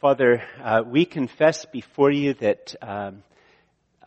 [0.00, 3.22] Father, uh, we confess before you that, um,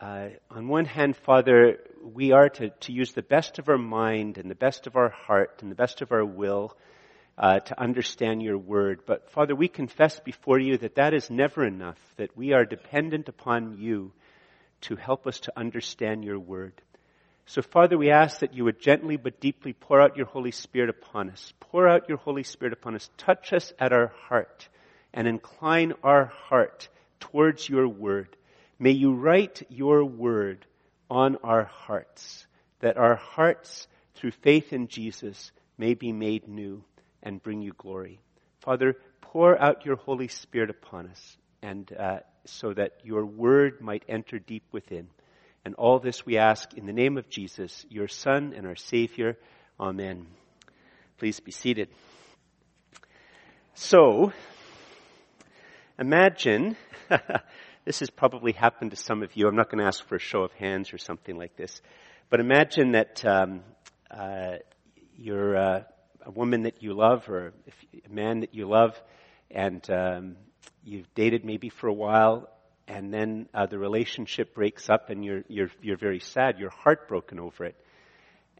[0.00, 4.36] uh, on one hand, Father, we are to, to use the best of our mind
[4.36, 6.76] and the best of our heart and the best of our will
[7.38, 9.02] uh, to understand your word.
[9.06, 13.28] But Father, we confess before you that that is never enough, that we are dependent
[13.28, 14.10] upon you
[14.80, 16.72] to help us to understand your word.
[17.46, 20.90] So Father, we ask that you would gently but deeply pour out your Holy Spirit
[20.90, 21.52] upon us.
[21.60, 23.08] Pour out your Holy Spirit upon us.
[23.16, 24.68] Touch us at our heart
[25.14, 26.88] and incline our heart
[27.20, 28.36] towards your word.
[28.78, 30.66] May you write your word
[31.08, 32.46] on our hearts,
[32.80, 36.84] that our hearts, through faith in Jesus, may be made new
[37.22, 38.20] and bring you glory.
[38.58, 44.04] Father, pour out your Holy Spirit upon us, and uh, so that your word might
[44.08, 45.08] enter deep within.
[45.64, 49.38] And all this we ask in the name of Jesus, your Son and our Savior.
[49.78, 50.26] Amen.
[51.18, 51.88] Please be seated.
[53.74, 54.32] So,
[55.98, 56.76] imagine,
[57.84, 59.46] this has probably happened to some of you.
[59.46, 61.80] I'm not going to ask for a show of hands or something like this.
[62.30, 63.62] But imagine that um,
[64.10, 64.56] uh,
[65.16, 65.82] you're uh,
[66.24, 67.52] a woman that you love or
[68.04, 69.00] a man that you love,
[69.50, 70.36] and um,
[70.82, 72.48] you've dated maybe for a while,
[72.88, 76.58] and then uh, the relationship breaks up, and you're you're you're very sad.
[76.58, 77.76] You're heartbroken over it,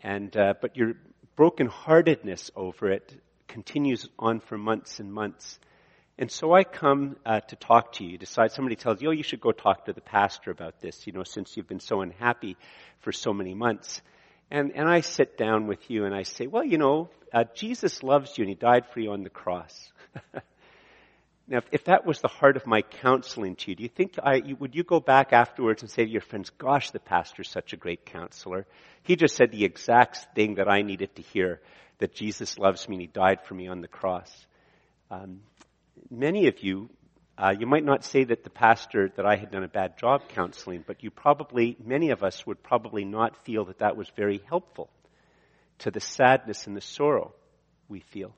[0.03, 0.93] and uh, but your
[1.37, 5.59] brokenheartedness over it continues on for months and months.
[6.17, 8.19] And so I come uh, to talk to you.
[8.19, 11.07] Decide somebody tells you, oh, you should go talk to the pastor about this.
[11.07, 12.57] You know, since you've been so unhappy
[13.01, 14.01] for so many months.
[14.51, 18.05] And, and I sit down with you and I say, well, you know, uh, Jesus
[18.05, 19.91] loves you and he died for you on the cross.
[21.49, 24.15] now, if, if, that was the heart of my counseling to you, do you think
[24.23, 27.73] I, would you go back afterwards and say to your friends, gosh, the pastor's such
[27.73, 28.67] a great counselor.
[29.03, 31.61] He just said the exact thing that I needed to hear,
[31.99, 34.31] that Jesus loves me and he died for me on the cross.
[35.11, 35.41] Um,
[36.11, 36.89] many of you
[37.37, 40.29] uh, you might not say that the pastor that I had done a bad job
[40.29, 44.41] counseling, but you probably, many of us would probably not feel that that was very
[44.49, 44.89] helpful
[45.79, 47.33] to the sadness and the sorrow
[47.89, 48.33] we feel.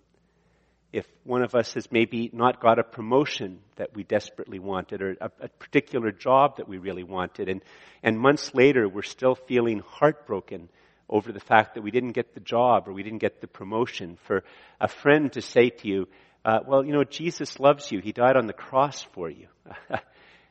[0.93, 5.17] If one of us has maybe not got a promotion that we desperately wanted or
[5.21, 7.61] a, a particular job that we really wanted, and,
[8.03, 10.71] and months later we're still feeling heartbroken
[11.09, 14.17] over the fact that we didn't get the job or we didn't get the promotion,
[14.25, 14.43] for
[14.81, 16.09] a friend to say to you,
[16.47, 18.01] uh, well, you know, Jesus loves you.
[18.01, 19.49] He died on the cross for you.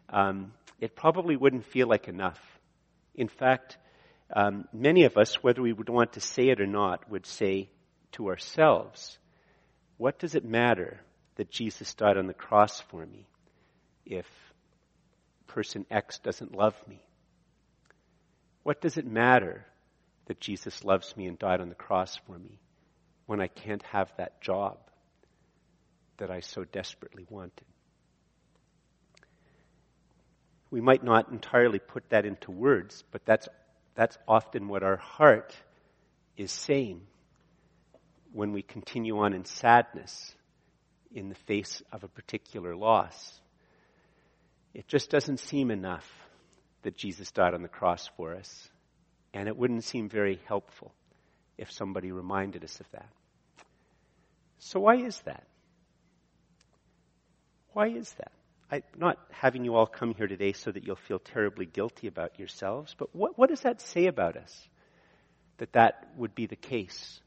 [0.09, 0.51] um,
[0.81, 2.39] it probably wouldn't feel like enough.
[3.15, 3.77] In fact,
[4.35, 7.69] um, many of us, whether we would want to say it or not, would say
[8.11, 9.17] to ourselves,
[9.95, 10.99] what does it matter
[11.37, 13.25] that Jesus died on the cross for me
[14.05, 14.25] if
[15.47, 17.01] person X doesn't love me?
[18.63, 19.65] What does it matter
[20.25, 22.59] that Jesus loves me and died on the cross for me
[23.27, 24.77] when I can't have that job?
[26.17, 27.65] That I so desperately wanted.
[30.71, 33.47] We might not entirely put that into words, but that's,
[33.95, 35.55] that's often what our heart
[36.37, 37.01] is saying
[38.33, 40.35] when we continue on in sadness
[41.13, 43.39] in the face of a particular loss.
[44.73, 46.05] It just doesn't seem enough
[46.81, 48.69] that Jesus died on the cross for us,
[49.33, 50.93] and it wouldn't seem very helpful
[51.57, 53.09] if somebody reminded us of that.
[54.59, 55.45] So, why is that?
[57.75, 58.31] Why is that?
[58.71, 62.39] I'm not having you all come here today so that you'll feel terribly guilty about
[62.39, 64.67] yourselves, but what, what does that say about us?
[65.57, 67.19] That that would be the case.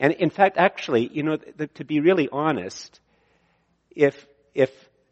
[0.00, 1.36] And in fact, actually, you know,
[1.74, 3.00] to be really honest,
[3.94, 4.70] if, if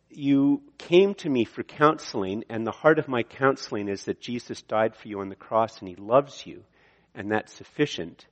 [0.09, 4.63] you came to me for counseling and the heart of my counseling is that Jesus
[4.63, 6.65] died for you on the cross and he loves you
[7.15, 8.27] and that's sufficient,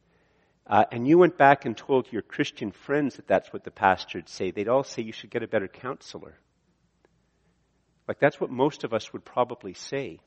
[0.68, 4.18] uh, and you went back and told your Christian friends that that's what the pastor
[4.18, 6.34] would say, they'd all say you should get a better counselor.
[8.06, 10.20] Like that's what most of us would probably say.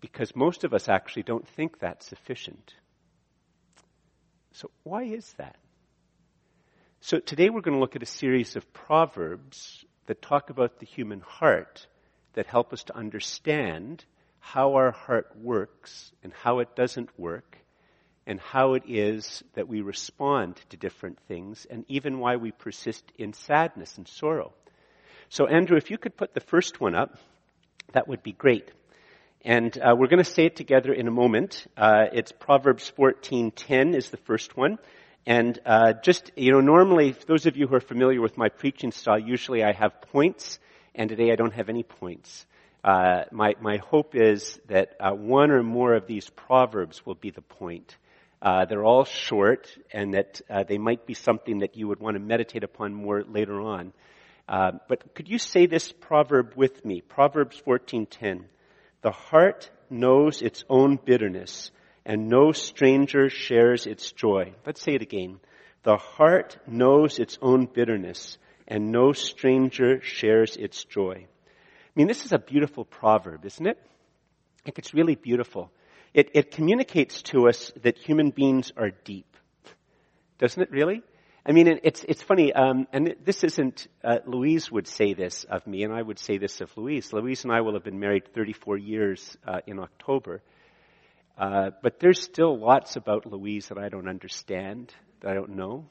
[0.00, 2.74] Because most of us actually don't think that's sufficient.
[4.52, 5.56] So why is that?
[7.00, 10.86] So today we're going to look at a series of proverbs that talk about the
[10.86, 11.86] human heart
[12.34, 14.04] that help us to understand
[14.38, 17.58] how our heart works and how it doesn't work
[18.26, 23.04] and how it is that we respond to different things and even why we persist
[23.18, 24.52] in sadness and sorrow.
[25.28, 27.16] So Andrew, if you could put the first one up,
[27.92, 28.70] that would be great.
[29.44, 31.66] And uh, we're going to say it together in a moment.
[31.76, 34.78] Uh, it's Proverbs 14:10 is the first one.
[35.26, 38.90] And uh, just, you know, normally, those of you who are familiar with my preaching
[38.90, 40.58] style, usually I have points,
[40.94, 42.46] and today I don't have any points.
[42.82, 47.30] Uh, my, my hope is that uh, one or more of these proverbs will be
[47.30, 47.96] the point.
[48.44, 52.14] Uh, they're all short, and that uh, they might be something that you would want
[52.14, 53.94] to meditate upon more later on.
[54.46, 57.00] Uh, but could you say this proverb with me?
[57.00, 58.44] Proverbs 14:10.
[59.00, 61.70] The heart knows its own bitterness,
[62.04, 64.52] and no stranger shares its joy.
[64.66, 65.40] Let's say it again.
[65.82, 68.36] The heart knows its own bitterness,
[68.68, 71.26] and no stranger shares its joy.
[71.26, 73.78] I mean, this is a beautiful proverb, isn't it?
[74.64, 75.70] Think it's really beautiful.
[76.14, 79.36] It, it communicates to us that human beings are deep.
[80.38, 81.02] Doesn't it really?
[81.44, 85.66] I mean, it's, it's funny, um, and this isn't, uh, Louise would say this of
[85.66, 87.12] me, and I would say this of Louise.
[87.12, 90.40] Louise and I will have been married 34 years uh, in October.
[91.36, 95.86] Uh, but there's still lots about Louise that I don't understand, that I don't know.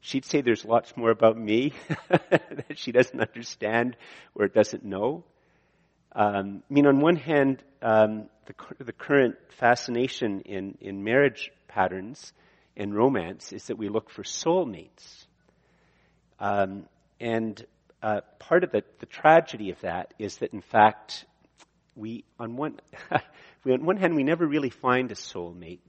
[0.00, 1.74] She'd say there's lots more about me
[2.08, 3.96] that she doesn't understand
[4.34, 5.24] or doesn't know.
[6.12, 12.32] Um, I mean, on one hand, um, the, the current fascination in, in marriage patterns
[12.76, 15.26] and romance is that we look for soulmates.
[16.38, 16.86] Um,
[17.20, 17.64] and
[18.02, 21.26] uh, part of the, the tragedy of that is that, in fact,
[21.94, 22.78] we on one
[23.64, 25.80] we, on one hand we never really find a soulmate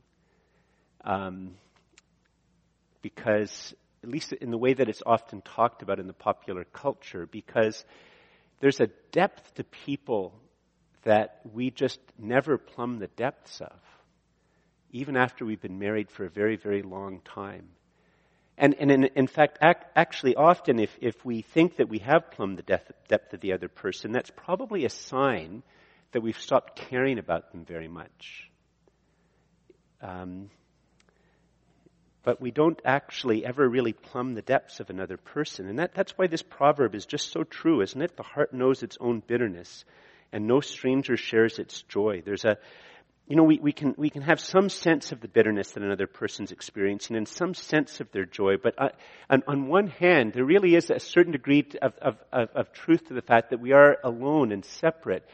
[1.06, 1.52] um,
[3.02, 3.74] because
[4.04, 7.86] at least in the way that it's often talked about in the popular culture because
[8.60, 10.34] there's a depth to people
[11.04, 13.80] that we just never plumb the depths of,
[14.92, 17.70] even after we've been married for a very, very long time.
[18.58, 22.32] And, and in, in fact, ac- actually, often if, if we think that we have
[22.32, 25.64] plumbed the depth, depth of the other person, that's probably a sign
[26.12, 28.50] that we've stopped caring about them very much.
[30.02, 30.50] Um,
[32.24, 35.68] but we don't actually ever really plumb the depths of another person.
[35.68, 38.16] And that, that's why this proverb is just so true, isn't it?
[38.16, 39.86] The heart knows its own bitterness,
[40.32, 42.22] and no stranger shares its joy.
[42.26, 42.58] There's a,
[43.28, 46.08] you know, we, we can, we can have some sense of the bitterness that another
[46.08, 48.90] person's experiencing and some sense of their joy, but uh,
[49.30, 53.08] on, on one hand, there really is a certain degree of, of, of, of truth
[53.08, 55.26] to the fact that we are alone and separate.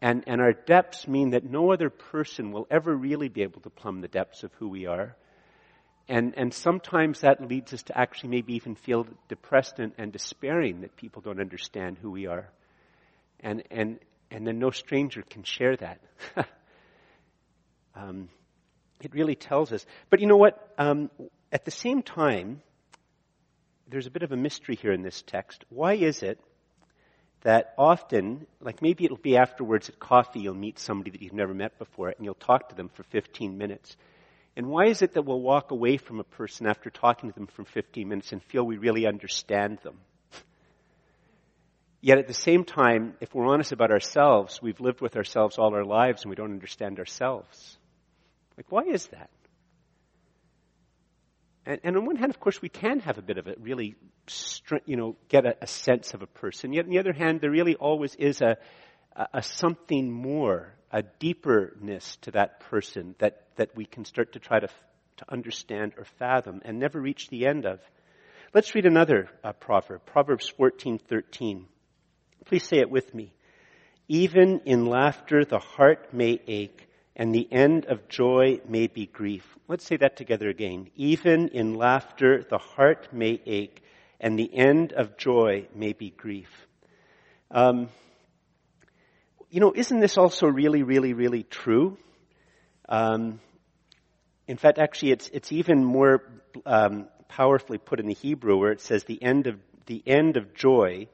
[0.00, 3.70] And, and our depths mean that no other person will ever really be able to
[3.70, 5.16] plumb the depths of who we are.
[6.08, 10.82] And, and sometimes that leads us to actually maybe even feel depressed and, and despairing
[10.82, 12.50] that people don't understand who we are.
[13.40, 13.98] And, and,
[14.34, 16.00] and then no stranger can share that.
[17.94, 18.28] um,
[19.00, 19.86] it really tells us.
[20.10, 20.74] But you know what?
[20.76, 21.08] Um,
[21.52, 22.60] at the same time,
[23.88, 25.64] there's a bit of a mystery here in this text.
[25.68, 26.40] Why is it
[27.42, 31.54] that often, like maybe it'll be afterwards at coffee, you'll meet somebody that you've never
[31.54, 33.96] met before and you'll talk to them for 15 minutes.
[34.56, 37.46] And why is it that we'll walk away from a person after talking to them
[37.46, 39.98] for 15 minutes and feel we really understand them?
[42.04, 45.74] Yet at the same time, if we're honest about ourselves, we've lived with ourselves all
[45.74, 47.78] our lives and we don't understand ourselves.
[48.58, 49.30] Like, why is that?
[51.64, 53.96] And, and on one hand, of course, we can have a bit of a really,
[54.84, 56.74] you know, get a, a sense of a person.
[56.74, 58.58] Yet on the other hand, there really always is a,
[59.16, 64.38] a, a something more a deeperness to that person that, that we can start to
[64.40, 67.80] try to, to understand or fathom and never reach the end of.
[68.52, 71.64] Let's read another uh, proverb, Proverbs 14:13.
[72.44, 73.32] Please say it with me.
[74.08, 79.44] Even in laughter the heart may ache and the end of joy may be grief.
[79.68, 80.90] Let's say that together again.
[80.96, 83.82] Even in laughter the heart may ache
[84.20, 86.50] and the end of joy may be grief.
[87.50, 87.88] Um,
[89.50, 91.96] you know, isn't this also really, really, really true?
[92.88, 93.40] Um,
[94.48, 96.22] in fact, actually, it's it's even more
[96.66, 100.54] um, powerfully put in the Hebrew, where it says the end of the end of
[100.54, 101.08] joy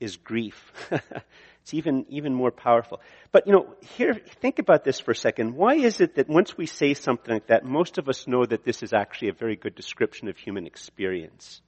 [0.00, 0.72] is grief.
[0.90, 3.00] it's even even more powerful.
[3.32, 5.54] But you know, here, think about this for a second.
[5.54, 8.64] Why is it that once we say something like that, most of us know that
[8.64, 11.62] this is actually a very good description of human experience?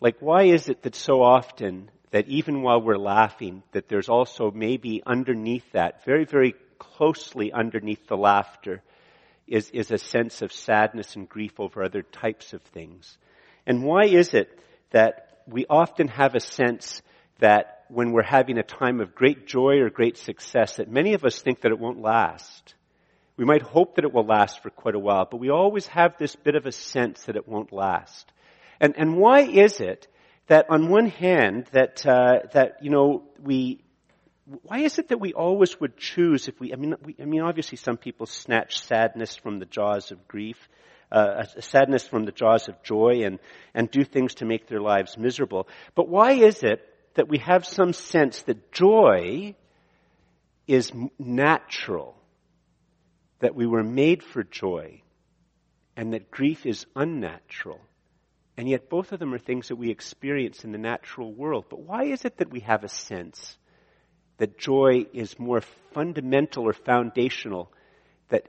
[0.00, 4.50] Like, why is it that so often that even while we're laughing, that there's also
[4.50, 8.82] maybe underneath that, very, very closely underneath the laughter,
[9.46, 13.18] is, is a sense of sadness and grief over other types of things.
[13.66, 14.58] And why is it
[14.90, 17.02] that we often have a sense
[17.38, 21.24] that when we're having a time of great joy or great success, that many of
[21.24, 22.74] us think that it won't last?
[23.36, 26.18] We might hope that it will last for quite a while, but we always have
[26.18, 28.30] this bit of a sense that it won't last.
[28.80, 30.08] And, and why is it
[30.48, 33.80] that on one hand, that, uh, that, you know, we,
[34.62, 37.42] why is it that we always would choose if we, I mean, we, I mean,
[37.42, 40.56] obviously some people snatch sadness from the jaws of grief,
[41.12, 43.38] uh, sadness from the jaws of joy and,
[43.74, 45.68] and do things to make their lives miserable.
[45.94, 46.80] But why is it
[47.14, 49.54] that we have some sense that joy
[50.66, 52.14] is natural,
[53.40, 55.02] that we were made for joy,
[55.96, 57.80] and that grief is unnatural?
[58.56, 61.66] And yet both of them are things that we experience in the natural world.
[61.70, 63.56] But why is it that we have a sense
[64.38, 65.60] that joy is more
[65.94, 67.72] fundamental or foundational?
[68.30, 68.48] That,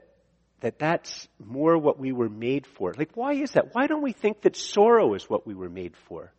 [0.62, 2.92] that that's more what we were made for?
[2.92, 3.72] Like, why is that?
[3.72, 6.32] Why don't we think that sorrow is what we were made for?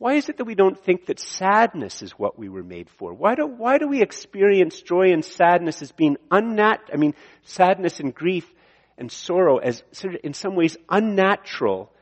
[0.00, 3.12] Why is it that we don't think that sadness is what we were made for?
[3.12, 7.14] Why do, why do we experience joy and sadness as being unnat, I mean,
[7.44, 8.50] sadness and grief
[8.96, 11.92] and sorrow as sort of in some ways unnatural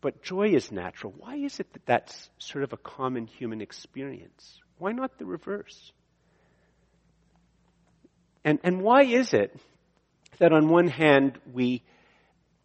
[0.00, 1.12] but joy is natural.
[1.16, 4.60] Why is it that that's sort of a common human experience?
[4.78, 5.92] Why not the reverse?
[8.44, 9.56] And, and why is it
[10.38, 11.82] that on one hand we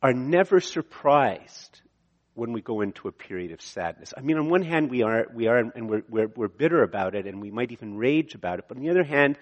[0.01, 1.81] are never surprised
[2.35, 4.13] when we go into a period of sadness?
[4.17, 7.15] I mean, on one hand we are, we are, and we're, we're, we're bitter about
[7.15, 9.37] it and we might even rage about it, but on the other hand,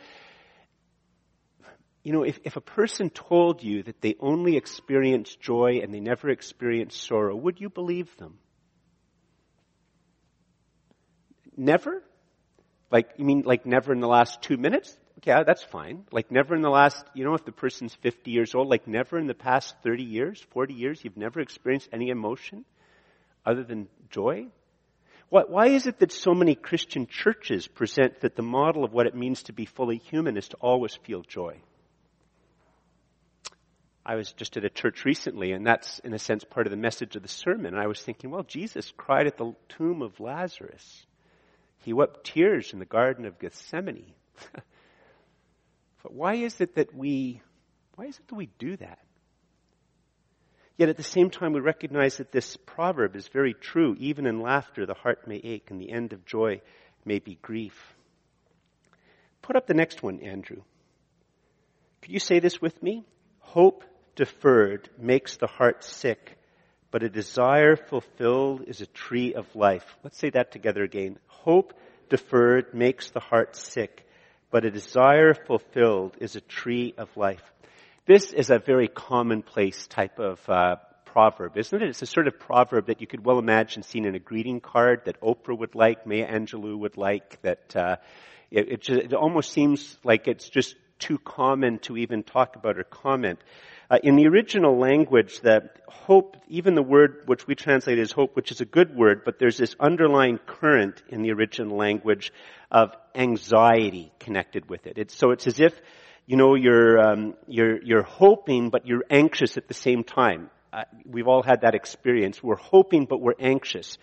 [2.03, 5.99] you know, if, if a person told you that they only experience joy and they
[5.99, 8.39] never experience sorrow, would you believe them?
[11.55, 12.01] Never?
[12.89, 14.97] Like, you mean like never in the last two minutes?
[15.23, 16.05] Yeah, that's fine.
[16.11, 19.19] Like never in the last, you know, if the person's 50 years old, like never
[19.19, 22.65] in the past 30 years, 40 years, you've never experienced any emotion
[23.45, 24.47] other than joy?
[25.29, 29.15] Why, is it that so many Christian churches present that the model of what it
[29.15, 31.61] means to be fully human is to always feel joy?
[34.05, 36.77] I was just at a church recently, and that's, in a sense, part of the
[36.77, 37.67] message of the sermon.
[37.67, 41.05] And I was thinking, well, Jesus cried at the tomb of Lazarus.
[41.77, 44.13] He wept tears in the Garden of Gethsemane.
[46.03, 47.41] but why is it that we,
[47.95, 48.99] why is it that we do that?
[50.81, 53.95] Yet at the same time, we recognize that this proverb is very true.
[53.99, 56.59] Even in laughter, the heart may ache, and the end of joy
[57.05, 57.93] may be grief.
[59.43, 60.63] Put up the next one, Andrew.
[62.01, 63.05] Could you say this with me?
[63.41, 63.83] Hope
[64.15, 66.39] deferred makes the heart sick,
[66.89, 69.85] but a desire fulfilled is a tree of life.
[70.03, 71.19] Let's say that together again.
[71.27, 71.75] Hope
[72.09, 74.07] deferred makes the heart sick,
[74.49, 77.43] but a desire fulfilled is a tree of life.
[78.07, 81.87] This is a very commonplace type of uh, proverb, isn't it?
[81.87, 85.03] It's a sort of proverb that you could well imagine seeing in a greeting card
[85.05, 87.97] that Oprah would like, Maya Angelou would like, that uh,
[88.49, 92.79] it, it, just, it almost seems like it's just too common to even talk about
[92.79, 93.37] or comment.
[93.87, 98.35] Uh, in the original language, that hope, even the word which we translate as hope,
[98.35, 102.33] which is a good word, but there's this underlying current in the original language
[102.71, 104.97] of anxiety connected with it.
[104.97, 105.79] It's, so it's as if,
[106.31, 110.49] you know, you're, um, you're, you're hoping, but you're anxious at the same time.
[110.71, 112.41] Uh, we've all had that experience.
[112.41, 113.97] We're hoping, but we're anxious.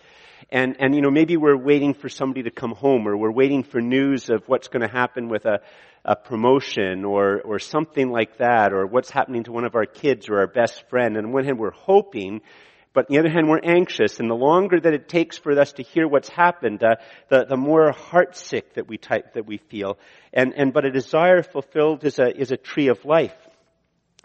[0.51, 3.63] And, and, you know, maybe we're waiting for somebody to come home or we're waiting
[3.63, 5.61] for news of what's going to happen with a,
[6.05, 10.29] a promotion or, or something like that or what's happening to one of our kids
[10.29, 11.17] or our best friend.
[11.17, 12.41] And on one hand, we're hoping,
[12.93, 14.19] but on the other hand, we're anxious.
[14.19, 16.95] And the longer that it takes for us to hear what's happened, uh,
[17.29, 19.99] the, the more heartsick that we type, that we feel.
[20.33, 23.35] And, and, but a desire fulfilled is a, is a tree of life.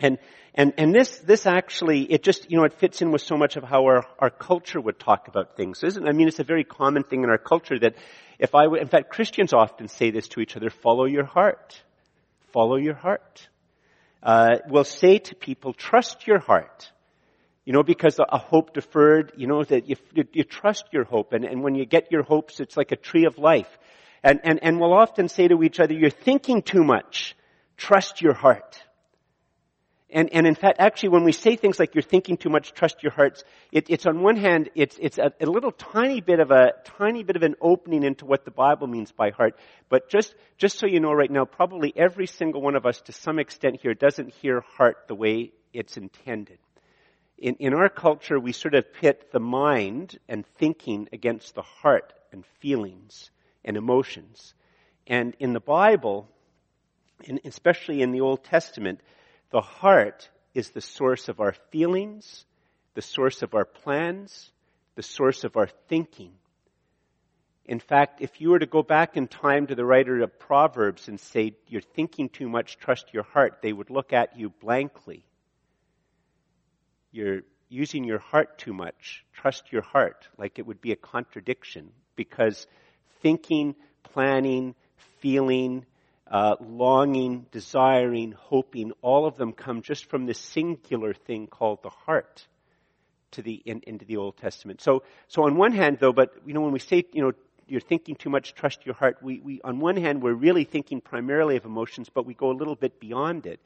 [0.00, 0.18] And,
[0.54, 3.56] and, and this, this actually, it just, you know, it fits in with so much
[3.56, 6.08] of how our, our culture would talk about things, isn't it?
[6.08, 7.96] I mean, it's a very common thing in our culture that
[8.38, 11.82] if I, in fact, Christians often say this to each other, follow your heart.
[12.52, 13.48] Follow your heart.
[14.22, 16.90] Uh, we'll say to people, trust your heart.
[17.64, 19.96] You know, because a hope deferred, you know, that you,
[20.32, 23.24] you trust your hope, and, and when you get your hopes, it's like a tree
[23.24, 23.78] of life.
[24.22, 27.36] And, and, and we'll often say to each other, you're thinking too much.
[27.76, 28.82] Trust your heart.
[30.14, 33.02] And, and in fact, actually, when we say things like you're thinking too much, trust
[33.02, 33.42] your hearts,
[33.72, 37.24] it, it's on one hand, it's, it's a, a, little tiny bit of a, tiny
[37.24, 39.58] bit of an opening into what the Bible means by heart.
[39.88, 43.12] But just, just so you know right now, probably every single one of us to
[43.12, 46.58] some extent here doesn't hear heart the way it's intended.
[47.44, 52.14] In, in our culture, we sort of pit the mind and thinking against the heart
[52.32, 53.30] and feelings
[53.62, 54.54] and emotions.
[55.06, 56.26] And in the Bible,
[57.44, 59.02] especially in the Old Testament,
[59.50, 62.46] the heart is the source of our feelings,
[62.94, 64.50] the source of our plans,
[64.94, 66.32] the source of our thinking.
[67.66, 71.08] In fact, if you were to go back in time to the writer of Proverbs
[71.08, 75.26] and say, You're thinking too much, trust your heart, they would look at you blankly.
[77.14, 81.90] You're using your heart too much, trust your heart, like it would be a contradiction
[82.16, 82.66] because
[83.22, 84.74] thinking, planning,
[85.20, 85.86] feeling,
[86.28, 91.90] uh, longing, desiring, hoping, all of them come just from this singular thing called the
[91.90, 92.48] heart
[93.30, 94.80] to the in, into the Old Testament.
[94.80, 97.32] So, so on one hand, though, but you know, when we say you know
[97.68, 99.18] you're thinking too much, trust your heart.
[99.22, 102.58] We, we on one hand we're really thinking primarily of emotions, but we go a
[102.58, 103.60] little bit beyond it,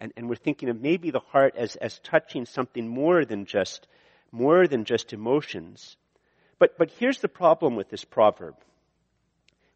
[0.00, 3.86] and, and we're thinking of maybe the heart as as touching something more than just
[4.32, 5.96] more than just emotions.
[6.58, 8.54] But, but here's the problem with this proverb.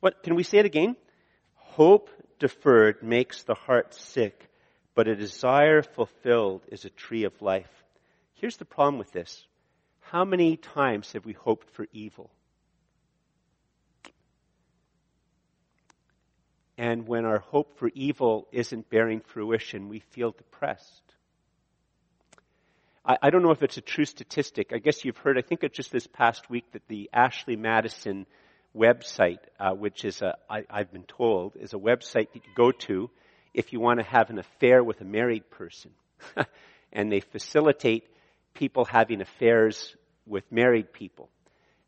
[0.00, 0.96] What, can we say it again?
[1.54, 4.48] Hope deferred makes the heart sick,
[4.94, 7.70] but a desire fulfilled is a tree of life.
[8.34, 9.46] Here's the problem with this.
[10.00, 12.30] How many times have we hoped for evil?
[16.76, 21.02] And when our hope for evil isn't bearing fruition, we feel depressed.
[23.04, 24.72] I, I, don't know if it's a true statistic.
[24.72, 28.26] I guess you've heard, I think it's just this past week that the Ashley Madison
[28.76, 32.72] website, uh, which is a, I, I've been told, is a website that you go
[32.72, 33.08] to
[33.52, 35.92] if you want to have an affair with a married person.
[36.92, 38.04] and they facilitate
[38.54, 39.94] people having affairs
[40.26, 41.28] with married people.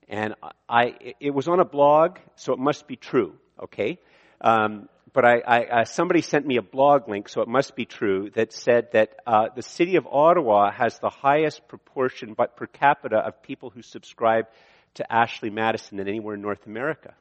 [0.09, 0.35] And
[0.69, 3.99] I, it was on a blog, so it must be true, okay?
[4.41, 7.87] Um, but I, I, uh, somebody sent me a blog link, so it must be
[7.87, 12.67] true, that said that uh, the city of Ottawa has the highest proportion, but per
[12.67, 14.47] capita, of people who subscribe
[14.95, 17.15] to Ashley Madison than anywhere in North America.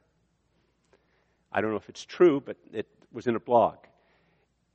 [1.50, 3.76] I don't know if it's true, but it was in a blog.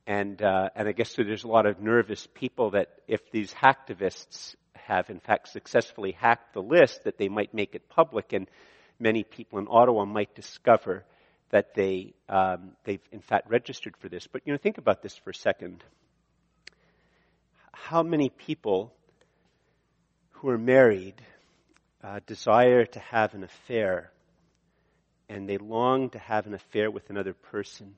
[0.04, 3.54] And, uh, and I guess so there's a lot of nervous people that if these
[3.54, 8.48] hacktivists have in fact successfully hacked the list, that they might make it public and
[8.98, 11.04] many people in Ottawa might discover
[11.52, 14.26] that they, um, they've in fact registered for this.
[14.26, 15.84] But, you know, think about this for a second.
[17.72, 18.92] How many people
[20.30, 21.14] who are married
[22.02, 24.10] uh, desire to have an affair
[25.28, 27.94] and they long to have an affair with another person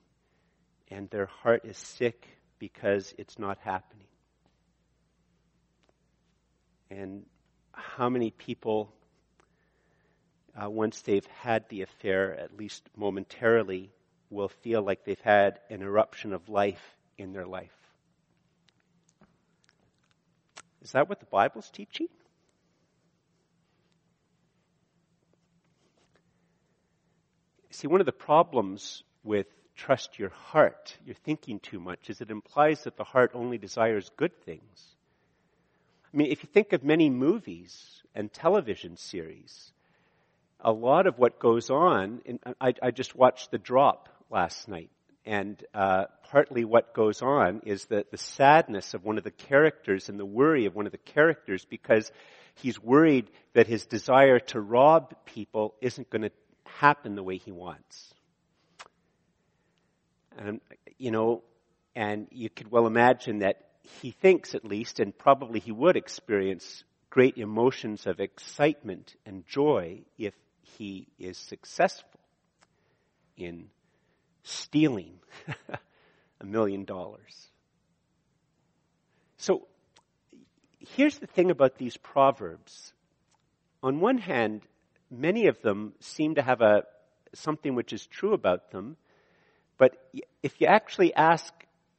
[0.91, 2.27] and their heart is sick
[2.59, 4.07] because it's not happening?
[6.91, 7.25] And
[7.73, 8.93] how many people
[10.61, 13.91] uh, once they've had the affair, at least momentarily,
[14.31, 17.77] will feel like they've had an eruption of life in their life.
[20.83, 22.09] Is that what the Bible's teaching?
[27.71, 32.31] See, one of the problems with trust your heart, you're thinking too much, is it
[32.31, 34.95] implies that the heart only desires good things.
[36.12, 39.73] I mean, if you think of many movies and television series,
[40.64, 42.22] a lot of what goes on,
[42.61, 44.90] I, I, just watched The Drop last night,
[45.27, 50.09] and uh, partly what goes on is the, the sadness of one of the characters
[50.09, 52.11] and the worry of one of the characters because
[52.55, 56.31] he's worried that his desire to rob people isn't going to
[56.64, 58.14] happen the way he wants.
[60.38, 60.61] And,
[60.98, 61.42] you know,
[61.94, 63.61] and you could well imagine that
[64.00, 70.00] he thinks at least, and probably he would experience great emotions of excitement and joy
[70.18, 72.20] if he is successful
[73.37, 73.68] in
[74.42, 75.18] stealing
[76.40, 77.48] a million dollars.
[79.37, 79.66] So
[80.79, 82.92] here's the thing about these proverbs.
[83.83, 84.62] On one hand,
[85.11, 86.85] many of them seem to have a
[87.35, 88.96] something which is true about them,
[89.77, 90.09] but
[90.42, 91.53] if you actually ask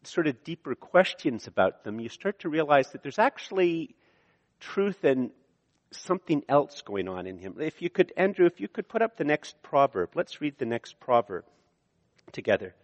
[0.03, 3.95] sort of deeper questions about them, you start to realize that there's actually
[4.59, 5.31] truth and
[5.91, 7.55] something else going on in him.
[7.59, 10.11] If you could, Andrew, if you could put up the next proverb.
[10.15, 11.45] Let's read the next proverb
[12.31, 12.75] together.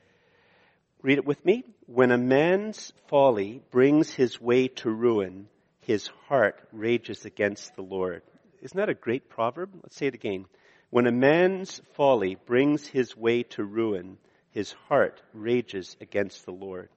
[1.02, 1.64] Read it with me.
[1.88, 5.48] When a man's folly brings his way to ruin,
[5.80, 8.22] his heart rages against the Lord.
[8.62, 9.72] Isn't that a great proverb?
[9.82, 10.46] Let's say it again.
[10.92, 14.18] When a man's folly brings his way to ruin,
[14.52, 16.90] his heart rages against the Lord.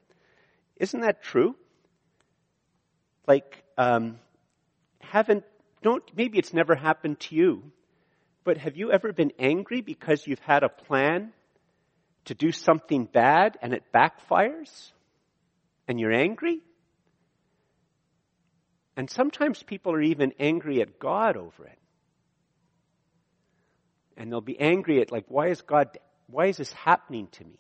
[0.77, 1.55] Isn't that true?
[3.27, 4.19] Like, um,
[5.01, 5.45] haven't
[5.85, 7.71] don't, maybe it's never happened to you,
[8.43, 11.33] but have you ever been angry because you've had a plan
[12.25, 14.93] to do something bad and it backfires?
[15.87, 16.63] And you're angry?
[18.97, 21.79] And sometimes people are even angry at God over it.
[24.17, 27.59] And they'll be angry at like, why is God, why is this happening to me?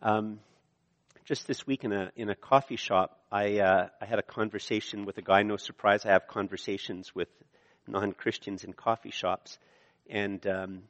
[0.00, 0.40] Um,
[1.26, 5.04] just this week in a in a coffee shop, I uh, I had a conversation
[5.04, 5.42] with a guy.
[5.42, 7.28] No surprise, I have conversations with
[7.86, 9.58] non Christians in coffee shops,
[10.08, 10.82] and um,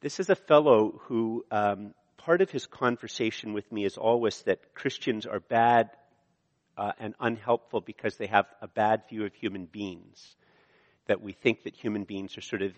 [0.00, 4.74] this is a fellow who um, part of his conversation with me is always that
[4.74, 5.90] Christians are bad
[6.76, 10.34] uh, and unhelpful because they have a bad view of human beings.
[11.06, 12.72] That we think that human beings are sort of,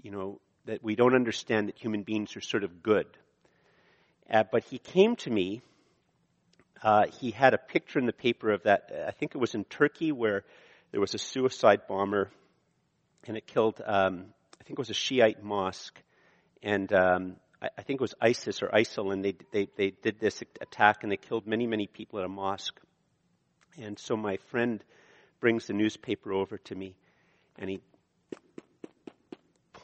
[0.00, 3.08] you know, that we don't understand that human beings are sort of good.
[4.30, 5.60] Uh, but he came to me
[6.86, 8.92] uh, he had a picture in the paper of that.
[9.08, 10.44] I think it was in Turkey where
[10.92, 12.30] there was a suicide bomber,
[13.26, 13.82] and it killed.
[13.84, 14.26] Um,
[14.60, 16.00] I think it was a Shiite mosque,
[16.62, 20.20] and um, I, I, think it was ISIS or ISIL, and they, they they did
[20.20, 22.80] this attack and they killed many many people at a mosque.
[23.82, 24.82] And so my friend
[25.40, 26.94] brings the newspaper over to me
[27.58, 27.80] and he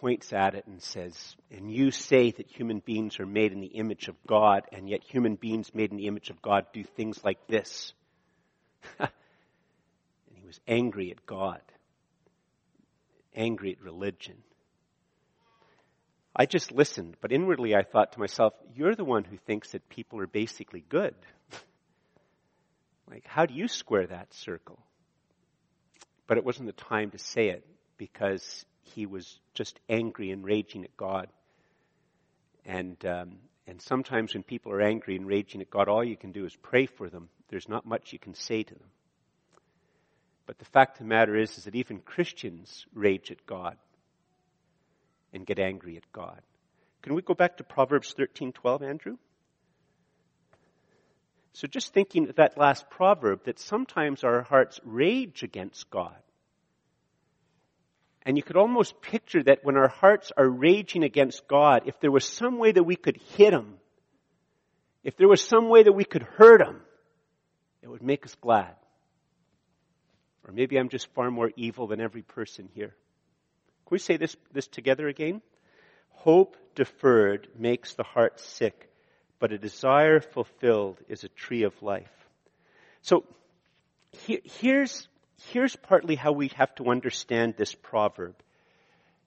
[0.02, 3.68] points at it and says, And you say that human beings are made in the
[3.68, 7.22] image of God, and yet human beings made in the image of God do things
[7.24, 7.94] like this.
[8.98, 9.10] and
[10.34, 11.60] he was angry at God,
[13.36, 14.38] angry at religion.
[16.34, 19.88] I just listened, but inwardly I thought to myself, You're the one who thinks that
[19.88, 21.14] people are basically good.
[23.08, 24.80] like, how do you square that circle?
[26.26, 27.64] But it wasn't the time to say it
[27.98, 31.28] because he was just angry and raging at God.
[32.64, 36.32] And, um, and sometimes when people are angry and raging at God, all you can
[36.32, 37.28] do is pray for them.
[37.48, 38.88] There's not much you can say to them.
[40.46, 43.76] But the fact of the matter is, is that even Christians rage at God
[45.32, 46.40] and get angry at God.
[47.02, 49.16] Can we go back to Proverbs 13:12, Andrew?
[51.54, 56.21] So just thinking of that last proverb, that sometimes our hearts rage against God.
[58.24, 62.10] And you could almost picture that when our hearts are raging against God, if there
[62.10, 63.74] was some way that we could hit Him,
[65.02, 66.80] if there was some way that we could hurt Him,
[67.82, 68.74] it would make us glad.
[70.46, 72.94] Or maybe I'm just far more evil than every person here.
[73.86, 75.42] Can we say this, this together again?
[76.10, 78.88] Hope deferred makes the heart sick,
[79.40, 82.10] but a desire fulfilled is a tree of life.
[83.02, 83.24] So
[84.28, 85.08] here's
[85.50, 88.34] here's partly how we have to understand this proverb.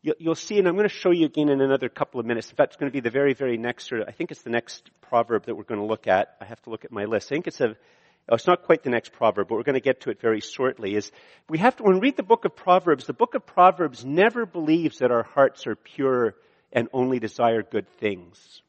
[0.01, 2.51] You'll see, and I'm going to show you again in another couple of minutes.
[2.51, 4.51] In fact, it's going to be the very, very next, or I think it's the
[4.51, 6.35] next proverb that we're going to look at.
[6.39, 7.31] I have to look at my list.
[7.31, 7.75] I think it's a,
[8.29, 10.41] oh, it's not quite the next proverb, but we're going to get to it very
[10.41, 10.95] shortly.
[10.95, 11.11] Is
[11.49, 14.45] we have to, when we read the book of Proverbs, the book of Proverbs never
[14.45, 16.35] believes that our hearts are pure
[16.71, 18.61] and only desire good things.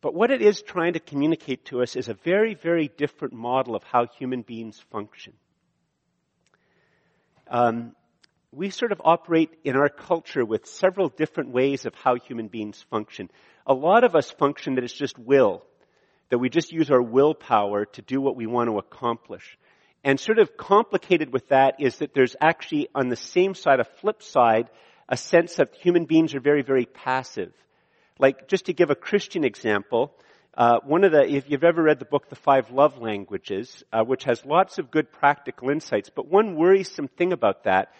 [0.00, 3.76] But what it is trying to communicate to us is a very, very different model
[3.76, 5.34] of how human beings function
[7.50, 7.92] um,
[8.52, 12.84] we sort of operate in our culture with several different ways of how human beings
[12.90, 13.30] function.
[13.66, 15.62] A lot of us function that it's just will,
[16.30, 19.58] that we just use our willpower to do what we want to accomplish.
[20.04, 23.84] And sort of complicated with that is that there's actually on the same side, a
[23.84, 24.70] flip side,
[25.08, 27.52] a sense that human beings are very, very passive.
[28.18, 30.14] Like, just to give a Christian example,
[30.58, 34.02] uh, one of the, if you've ever read the book, The Five Love Languages, uh,
[34.02, 37.92] which has lots of good practical insights, but one worrisome thing about that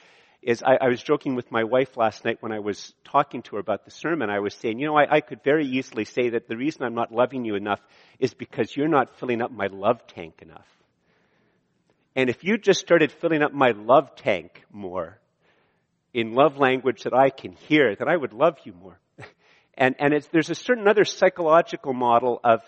[0.42, 3.54] is I, I, was joking with my wife last night when I was talking to
[3.54, 4.28] her about the sermon.
[4.28, 6.96] I was saying, you know, I, I could very easily say that the reason I'm
[6.96, 7.80] not loving you enough
[8.18, 10.66] is because you're not filling up my love tank enough.
[12.16, 15.20] And if you just started filling up my love tank more
[16.12, 18.98] in love language that I can hear, then I would love you more.
[19.78, 22.60] And, and there's a certain other psychological model of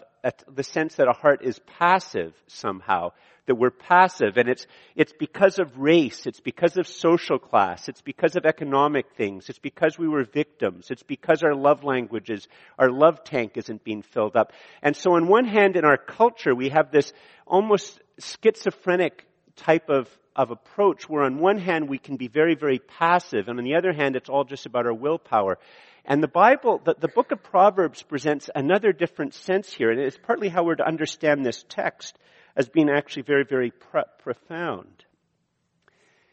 [0.48, 3.10] the sense that a heart is passive somehow,
[3.46, 8.00] that we're passive, and it's, it's because of race, it's because of social class, it's
[8.00, 12.46] because of economic things, it's because we were victims, it's because our love languages,
[12.78, 14.52] our love tank isn't being filled up.
[14.80, 17.12] And so on one hand, in our culture, we have this
[17.44, 22.78] almost schizophrenic type of, of approach where on one hand we can be very, very
[22.78, 25.58] passive, and on the other hand, it's all just about our willpower.
[26.04, 30.18] And the Bible, the, the book of Proverbs presents another different sense here, and it's
[30.18, 32.18] partly how we're to understand this text
[32.56, 33.72] as being actually very, very
[34.18, 35.04] profound.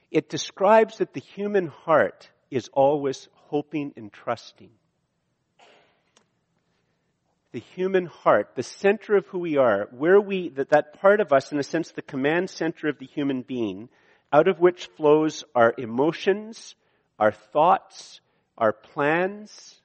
[0.10, 4.72] It describes that the human heart is always hoping and trusting.
[7.52, 11.34] The human heart, the center of who we are, where we, that, that part of
[11.34, 13.90] us, in a sense, the command center of the human being,
[14.32, 16.76] out of which flows our emotions,
[17.18, 18.22] our thoughts,
[18.58, 19.76] our plans,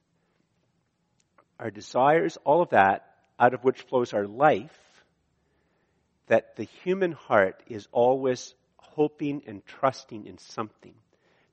[1.58, 3.06] our desires, all of that,
[3.38, 4.78] out of which flows our life,
[6.26, 10.94] that the human heart is always hoping and trusting in something.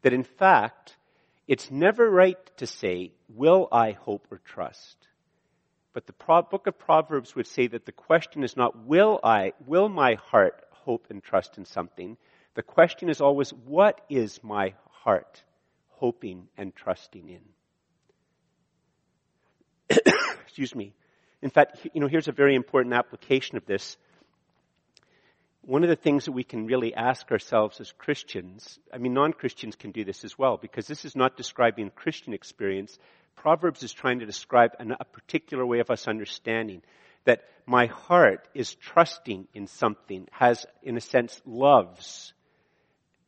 [0.02, 0.96] That in fact,
[1.48, 4.96] it's never right to say, will I hope or trust?
[5.94, 9.54] But the Pro- book of Proverbs would say that the question is not, will I,
[9.66, 12.18] will my heart hope and trust in something?
[12.54, 15.44] The question is always, what is my heart
[16.00, 17.42] hoping and trusting in.
[20.44, 20.94] Excuse me.
[21.42, 23.98] In fact, you know, here's a very important application of this.
[25.62, 29.76] One of the things that we can really ask ourselves as Christians, I mean, non-Christians
[29.76, 32.98] can do this as well, because this is not describing Christian experience.
[33.36, 36.82] Proverbs is trying to describe a particular way of us understanding
[37.26, 42.34] that my heart is trusting in something, has, in a sense, loves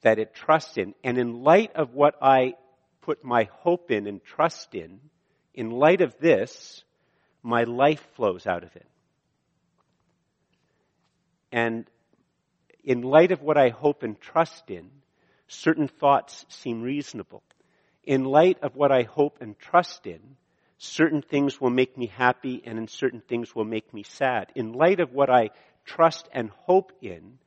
[0.02, 0.94] that it trusts in.
[1.04, 2.54] And in light of what I
[3.02, 5.00] put my hope in and trust in,
[5.54, 6.84] in light of this,
[7.44, 8.88] my life flows out of it.
[11.52, 11.86] And,
[12.84, 14.90] in light of what I hope and trust in,
[15.48, 17.44] certain thoughts seem reasonable.
[18.04, 20.38] In light of what I hope and trust in,
[20.78, 24.52] certain things will make me happy and in certain things will make me sad.
[24.56, 25.50] In light of what I
[25.86, 27.38] trust and hope in,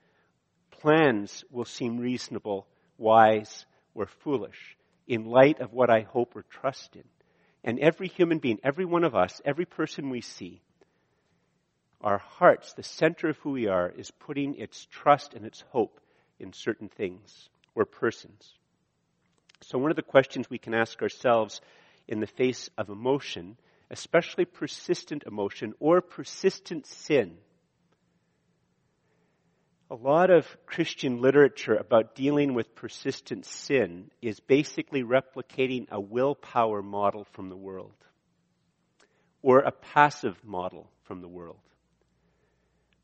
[0.84, 2.66] plans will seem reasonable,
[2.98, 4.76] wise, or foolish.
[5.08, 7.04] In light of what I hope or trust in.
[7.62, 10.60] And every human being, every one of us, every person we see,
[12.02, 16.00] our hearts, the center of who we are, is putting its trust and its hope
[16.38, 18.52] in certain things or persons.
[19.62, 21.62] So, one of the questions we can ask ourselves
[22.06, 23.56] in the face of emotion,
[23.90, 27.38] especially persistent emotion or persistent sin,
[29.90, 36.82] a lot of Christian literature about dealing with persistent sin is basically replicating a willpower
[36.82, 37.92] model from the world
[39.42, 41.58] or a passive model from the world.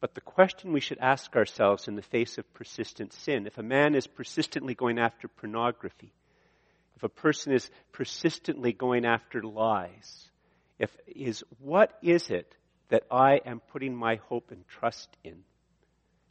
[0.01, 3.63] But the question we should ask ourselves in the face of persistent sin, if a
[3.63, 6.15] man is persistently going after pornography,
[6.97, 10.31] if a person is persistently going after lies,
[10.79, 12.55] if is what is it
[12.89, 15.45] that I am putting my hope and trust in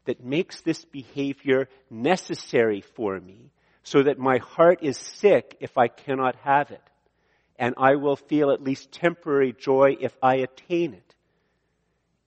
[0.05, 3.51] that makes this behavior necessary for me
[3.83, 6.81] so that my heart is sick if I cannot have it
[7.57, 11.15] and I will feel at least temporary joy if I attain it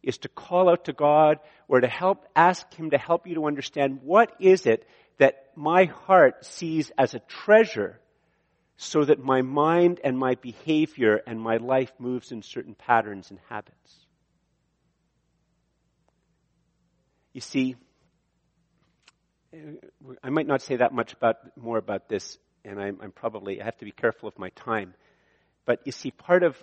[0.03, 3.47] is to call out to God or to help, ask Him to help you to
[3.47, 4.87] understand what is it
[5.19, 7.99] that my heart sees as a treasure
[8.77, 13.39] so that my mind and my behavior and my life moves in certain patterns and
[13.49, 14.02] habits.
[17.33, 17.77] You see,
[20.23, 23.65] I might not say that much about, more about this, and I'm, I'm probably, I
[23.65, 24.95] have to be careful of my time.
[25.65, 26.63] But you see, part of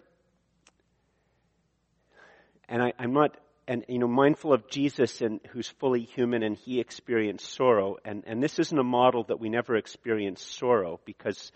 [2.70, 3.36] and I, am not,
[3.68, 7.98] and you know, mindful of Jesus and who's fully human and he experienced sorrow.
[8.06, 11.52] And, and this isn't a model that we never experience sorrow because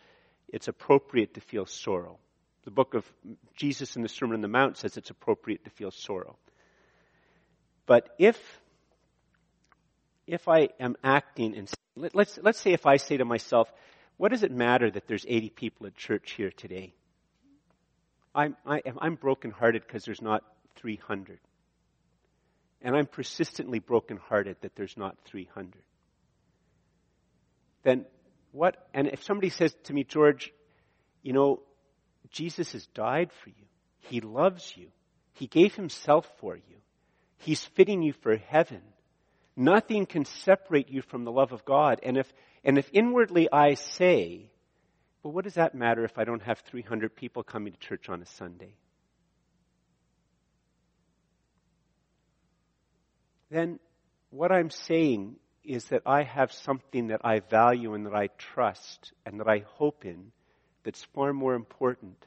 [0.47, 2.17] it's appropriate to feel sorrow.
[2.65, 3.06] The book of
[3.56, 6.36] Jesus in the Sermon on the Mount says it's appropriate to feel sorrow.
[7.86, 8.38] But if,
[10.27, 13.71] if I am acting and let's, let's say if I say to myself,
[14.17, 16.93] what does it matter that there's 80 people at church here today?
[18.36, 20.43] I'm, I, am i am brokenhearted because there's not
[20.77, 21.39] 300.
[22.81, 25.73] And I'm persistently brokenhearted that there's not 300.
[27.83, 28.05] Then
[28.51, 30.53] what, and if somebody says to me, George,
[31.21, 31.62] you know,
[32.29, 33.65] Jesus has died for you.
[33.99, 34.88] He loves you.
[35.33, 36.75] He gave himself for you.
[37.38, 38.81] He's fitting you for heaven.
[39.56, 42.00] Nothing can separate you from the love of God.
[42.04, 42.32] And if,
[42.63, 44.50] and if inwardly I say,
[45.22, 48.22] well, what does that matter if I don't have 300 people coming to church on
[48.22, 48.76] a Sunday?
[53.54, 53.80] then
[54.32, 59.13] what I'm saying is that I have something that I value and that I trust
[59.26, 60.32] and that I hope in
[60.84, 62.18] that's far more important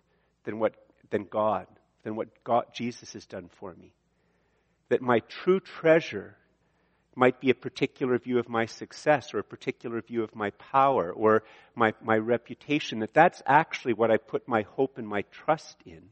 [0.45, 0.75] than what
[1.11, 1.67] than God,
[2.05, 3.93] than what God Jesus has done for me.
[4.89, 6.37] That my true treasure
[7.17, 11.11] might be a particular view of my success or a particular view of my power
[11.11, 11.43] or
[11.75, 16.03] my, my reputation, that that's actually what I put my hope and my trust in.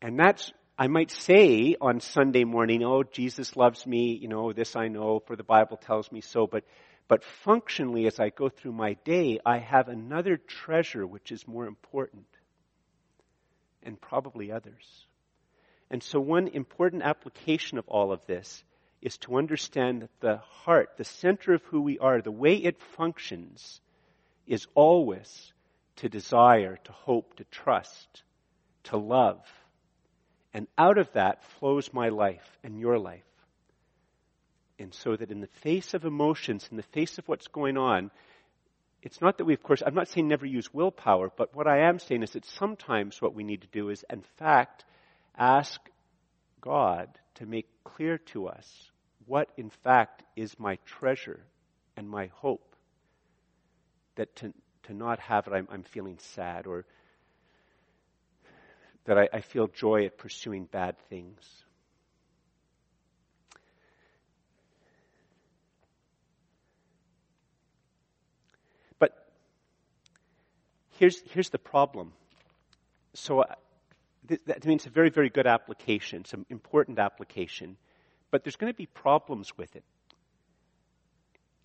[0.00, 4.76] And that's I might say on Sunday morning, oh, Jesus loves me, you know, this
[4.76, 6.64] I know, for the Bible tells me so, but,
[7.08, 11.66] but functionally as I go through my day, I have another treasure which is more
[11.66, 12.26] important.
[13.82, 15.05] And probably others.
[15.90, 18.64] And so one important application of all of this
[19.02, 22.80] is to understand that the heart, the center of who we are, the way it
[22.96, 23.80] functions,
[24.46, 25.52] is always
[25.96, 28.22] to desire, to hope, to trust,
[28.84, 29.40] to love
[30.56, 33.20] and out of that flows my life and your life.
[34.78, 38.10] And so that in the face of emotions, in the face of what's going on,
[39.02, 41.86] it's not that we, of course, I'm not saying never use willpower, but what I
[41.86, 44.86] am saying is that sometimes what we need to do is, in fact,
[45.36, 45.80] ask
[46.60, 48.90] God to make clear to us
[49.26, 51.40] what, in fact, is my treasure
[51.96, 52.74] and my hope.
[54.16, 56.86] That to, to not have it, I'm, I'm feeling sad, or
[59.04, 61.40] that I, I feel joy at pursuing bad things.
[68.98, 69.12] But
[70.98, 72.12] here's, here's the problem.
[73.14, 73.54] So uh,
[74.28, 77.76] that means a very, very good application, some important application,
[78.30, 79.84] but there's going to be problems with it.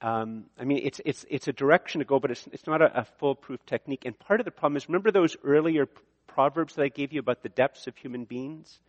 [0.02, 3.02] Um, I mean, it's, it's, it's a direction to go, but it's, it's not a,
[3.02, 4.04] a foolproof technique.
[4.06, 5.88] And part of the problem is, remember those earlier
[6.28, 8.80] proverbs that I gave you about the depths of human beings?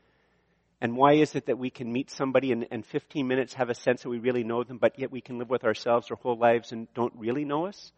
[0.80, 3.74] And why is it that we can meet somebody and in 15 minutes have a
[3.74, 6.36] sense that we really know them, but yet we can live with ourselves our whole
[6.36, 7.92] lives and don't really know us?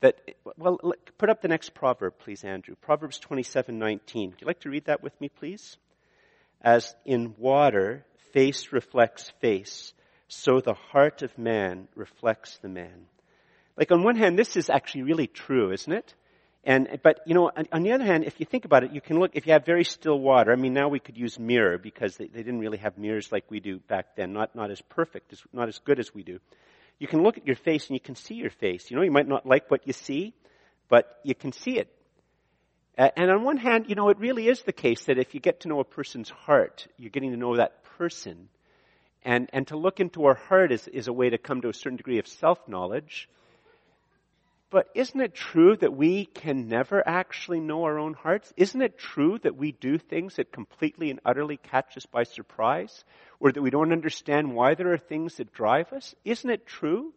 [0.00, 0.18] That,
[0.56, 0.78] well,
[1.18, 2.74] put up the next proverb, please, Andrew.
[2.80, 4.30] Proverbs 27:19.
[4.30, 5.76] Would you like to read that with me, please?
[6.60, 9.92] As in water, face reflects face,
[10.28, 13.06] so the heart of man reflects the man.
[13.76, 16.14] Like on one hand, this is actually really true, isn't it?
[16.66, 19.02] And, but, you know, on, on, the other hand, if you think about it, you
[19.02, 21.76] can look, if you have very still water, I mean, now we could use mirror
[21.76, 24.80] because they, they didn't really have mirrors like we do back then, not, not as
[24.80, 26.40] perfect, as, not as good as we do.
[26.98, 28.90] You can look at your face and you can see your face.
[28.90, 30.34] You know, you might not like what you see,
[30.88, 31.88] but you can see it.
[32.96, 35.60] And on one hand, you know, it really is the case that if you get
[35.60, 38.48] to know a person's heart, you're getting to know that person.
[39.24, 41.74] And, and to look into our heart is, is a way to come to a
[41.74, 43.28] certain degree of self-knowledge.
[44.70, 48.52] But isn't it true that we can never actually know our own hearts?
[48.56, 53.04] Isn't it true that we do things that completely and utterly catch us by surprise?
[53.38, 56.14] Or that we don't understand why there are things that drive us?
[56.24, 57.12] Isn't it true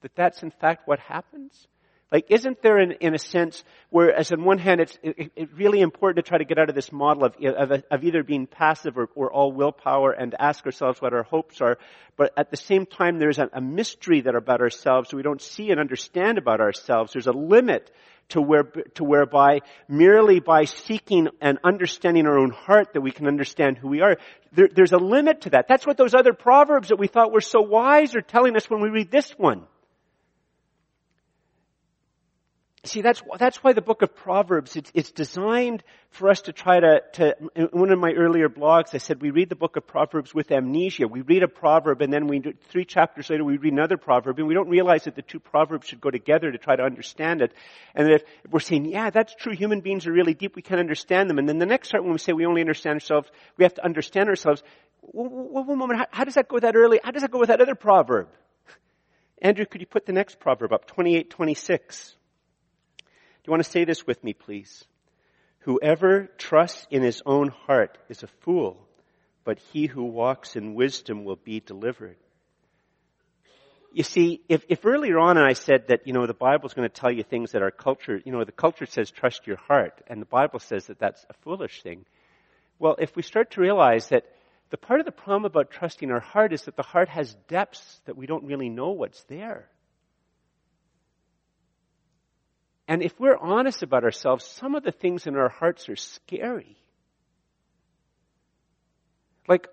[0.00, 1.68] that that's in fact what happens?
[2.12, 5.48] Like, isn't there in, in a sense where, as on one hand, it's it, it
[5.54, 8.46] really important to try to get out of this model of, of, of either being
[8.46, 11.78] passive or, or, all willpower and ask ourselves what our hopes are,
[12.18, 15.70] but at the same time, there's a, a mystery that about ourselves we don't see
[15.70, 17.14] and understand about ourselves.
[17.14, 17.90] There's a limit
[18.28, 23.26] to where, to whereby merely by seeking and understanding our own heart that we can
[23.26, 24.18] understand who we are.
[24.52, 25.66] There, there's a limit to that.
[25.66, 28.82] That's what those other proverbs that we thought were so wise are telling us when
[28.82, 29.66] we read this one.
[32.84, 36.80] See, that's, that's why the book of Proverbs, it's, it's designed for us to try
[36.80, 39.86] to, to, in one of my earlier blogs, I said we read the book of
[39.86, 41.06] Proverbs with amnesia.
[41.06, 44.40] We read a proverb and then we, do, three chapters later, we read another proverb
[44.40, 47.40] and we don't realize that the two proverbs should go together to try to understand
[47.40, 47.52] it.
[47.94, 50.80] And if, if we're saying, yeah, that's true, human beings are really deep, we can't
[50.80, 51.38] understand them.
[51.38, 53.84] And then the next part when we say we only understand ourselves, we have to
[53.84, 54.60] understand ourselves.
[55.02, 57.60] One moment, how, how does that go that early, how does that go with that
[57.60, 58.26] other proverb?
[59.40, 60.88] Andrew, could you put the next proverb up?
[60.88, 62.16] 28, 26.
[63.42, 64.84] Do you want to say this with me, please?
[65.60, 68.86] Whoever trusts in his own heart is a fool,
[69.44, 72.16] but he who walks in wisdom will be delivered.
[73.92, 76.94] You see, if, if earlier on I said that, you know, the Bible's going to
[76.94, 80.22] tell you things that our culture, you know, the culture says trust your heart, and
[80.22, 82.04] the Bible says that that's a foolish thing.
[82.78, 84.24] Well, if we start to realize that
[84.70, 88.00] the part of the problem about trusting our heart is that the heart has depths
[88.06, 89.68] that we don't really know what's there.
[92.88, 96.76] And if we're honest about ourselves, some of the things in our hearts are scary.
[99.48, 99.68] Like,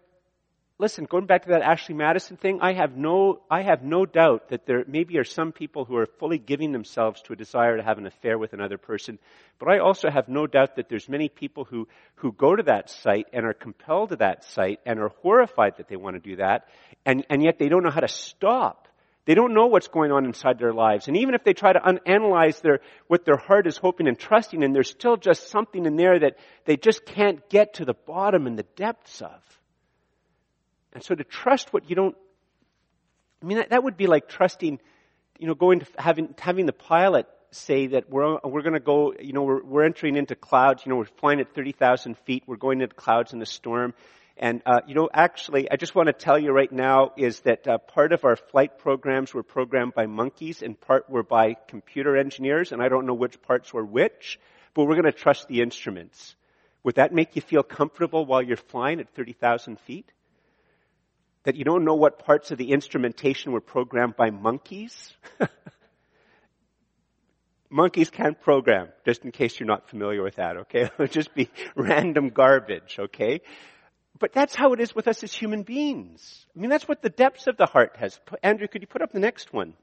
[0.78, 4.50] listen, going back to that Ashley Madison thing, I have no, I have no doubt
[4.50, 7.84] that there maybe are some people who are fully giving themselves to a desire to
[7.84, 9.19] have an affair with another person.
[9.58, 12.89] But I also have no doubt that there's many people who, who go to that
[12.89, 16.36] site and are compelled to that site and are horrified that they want to do
[16.38, 16.67] that.
[17.06, 18.88] And, and yet they don't know how to stop.
[19.30, 21.08] They don't know what's going on inside their lives.
[21.08, 24.18] And even if they try to un- analyze their, what their heart is hoping and
[24.18, 27.94] trusting in, there's still just something in there that they just can't get to the
[27.94, 29.39] bottom and the depths of.
[30.94, 32.18] And so to trust what you don't,
[33.44, 34.80] I mean, that, that would be like trusting,
[35.38, 39.13] you know, going to having, having the pilot say that we're, we're going to go,
[39.13, 42.56] you know, we're, we're entering into clouds, you know, we're flying at 30,000 feet, we're
[42.56, 43.94] going into clouds in a storm,
[44.41, 47.67] and, uh, you know, actually, I just want to tell you right now is that
[47.67, 52.15] uh, part of our flight programs were programmed by monkeys and part were by computer
[52.15, 54.39] engineers, and I don't know which parts were which,
[54.73, 56.36] but we're going to trust the instruments.
[56.84, 60.10] Would that make you feel comfortable while you're flying at 30,000 feet?
[61.43, 65.13] That you don't know what parts of the instrumentation were programmed by monkeys?
[67.69, 70.84] monkeys can't program, just in case you're not familiar with that, okay?
[70.84, 73.41] It'll just be random garbage, okay?
[74.20, 76.46] But that's how it is with us as human beings.
[76.56, 78.20] I mean, that's what the depths of the heart has.
[78.44, 79.74] Andrew, could you put up the next one?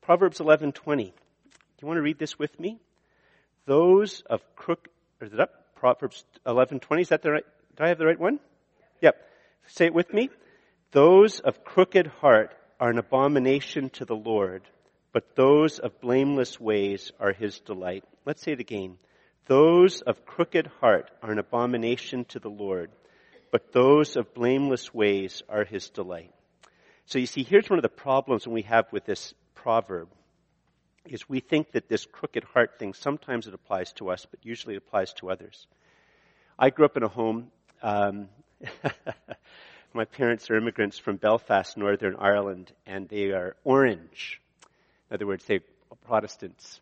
[0.00, 0.72] Proverbs 11:20.
[1.04, 1.12] Do
[1.82, 2.80] you want to read this with me?
[3.66, 4.88] Those of crook,
[5.20, 5.74] is it up?
[5.76, 7.02] Proverbs 11:20.
[7.02, 7.44] Is that the right?
[7.76, 8.40] Do I have the right one?
[9.02, 9.16] Yep.
[9.66, 10.30] Say it with me.
[10.92, 14.62] Those of crooked heart are an abomination to the Lord,
[15.12, 18.04] but those of blameless ways are his delight.
[18.24, 18.98] Let's say it again.
[19.50, 22.92] Those of crooked heart are an abomination to the Lord,
[23.50, 26.32] but those of blameless ways are his delight.
[27.06, 30.08] So you see, here's one of the problems we have with this proverb
[31.04, 34.74] is we think that this crooked heart thing, sometimes it applies to us, but usually
[34.74, 35.66] it applies to others.
[36.56, 37.50] I grew up in a home,
[37.82, 38.28] um,
[39.92, 44.40] my parents are immigrants from Belfast, Northern Ireland, and they are orange.
[45.10, 45.58] In other words, they're
[46.06, 46.80] Protestants.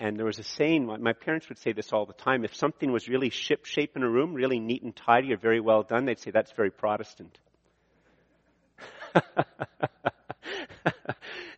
[0.00, 2.90] And there was a saying, my parents would say this all the time, if something
[2.90, 6.06] was really ship shape in a room, really neat and tidy or very well done,
[6.06, 7.38] they'd say that's very Protestant.
[9.14, 9.44] the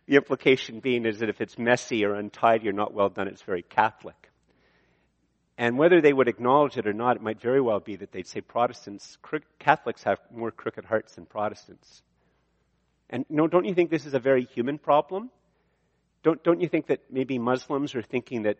[0.09, 3.61] implication being is that if it's messy or untidy or not well done, it's very
[3.61, 4.29] Catholic.
[5.57, 8.27] And whether they would acknowledge it or not, it might very well be that they'd
[8.27, 9.17] say Protestants,
[9.57, 12.01] Catholics have more crooked hearts than Protestants.
[13.09, 15.29] And no, don't you think this is a very human problem?
[16.23, 18.57] Don't, don't you think that maybe Muslims are thinking that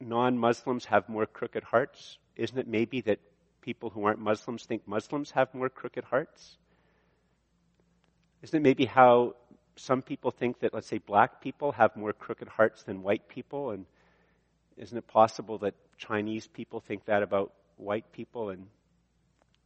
[0.00, 2.18] non-Muslims have more crooked hearts?
[2.34, 3.20] Isn't it maybe that
[3.60, 6.56] people who aren't Muslims think Muslims have more crooked hearts?
[8.42, 9.36] Isn't it maybe how
[9.76, 13.70] some people think that, let's say, black people have more crooked hearts than white people?
[13.70, 13.84] And
[14.78, 18.66] isn't it possible that Chinese people think that about white people and,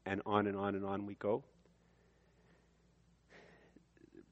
[0.05, 1.45] and on and on and on we go?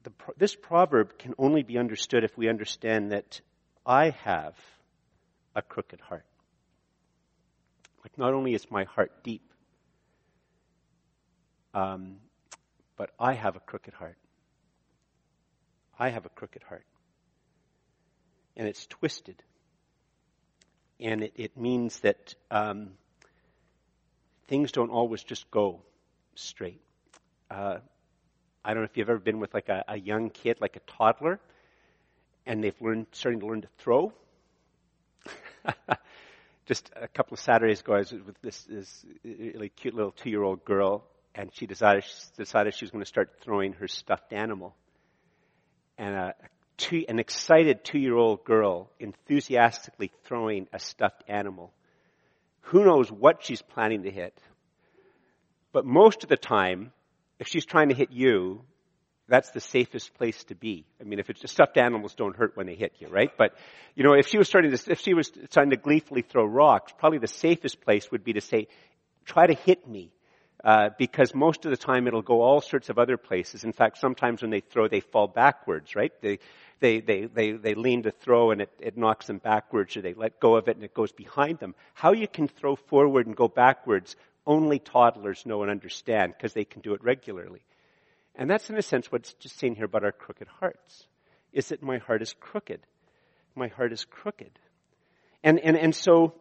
[0.06, 3.40] The, this proverb can only be understood if we understand that
[3.84, 4.54] I have
[5.56, 6.24] a crooked heart.
[8.04, 9.42] Like, not only is my heart deep,
[11.74, 12.18] um,
[12.96, 14.16] but I have a crooked heart.
[15.98, 16.86] I have a crooked heart.
[18.56, 19.42] And it's twisted.
[21.00, 22.90] And it, it means that um,
[24.46, 25.82] things don't always just go
[26.36, 26.80] straight.
[27.50, 27.78] Uh,
[28.66, 30.80] I don't know if you've ever been with like a, a young kid, like a
[30.80, 31.38] toddler,
[32.46, 34.12] and they've learned, starting to learn to throw.
[36.66, 40.10] Just a couple of Saturdays ago, I was with this, this uh, really cute little
[40.10, 44.32] two-year-old girl, and she decided, she decided she was going to start throwing her stuffed
[44.32, 44.74] animal.
[45.96, 46.34] And a,
[46.76, 51.72] two, an excited two-year-old girl enthusiastically throwing a stuffed animal.
[52.62, 54.36] Who knows what she's planning to hit?
[55.70, 56.90] But most of the time,
[57.38, 58.62] if she's trying to hit you,
[59.28, 60.86] that's the safest place to be.
[61.00, 63.30] I mean, if it's just stuffed animals don't hurt when they hit you, right?
[63.36, 63.54] But,
[63.94, 66.92] you know, if she was starting to, if she was trying to gleefully throw rocks,
[66.96, 68.68] probably the safest place would be to say,
[69.24, 70.12] try to hit me.
[70.64, 73.62] Uh, because most of the time it'll go all sorts of other places.
[73.62, 76.10] In fact, sometimes when they throw, they fall backwards, right?
[76.22, 76.38] They,
[76.80, 80.14] they, they, they, they lean to throw and it, it knocks them backwards or they
[80.14, 81.74] let go of it and it goes behind them.
[81.94, 84.16] How you can throw forward and go backwards
[84.46, 87.62] only toddlers know and understand because they can do it regularly.
[88.34, 91.06] And that's in a sense what's just saying here about our crooked hearts,
[91.52, 92.80] is that my heart is crooked.
[93.54, 94.58] My heart is crooked.
[95.42, 96.34] And, and, and so,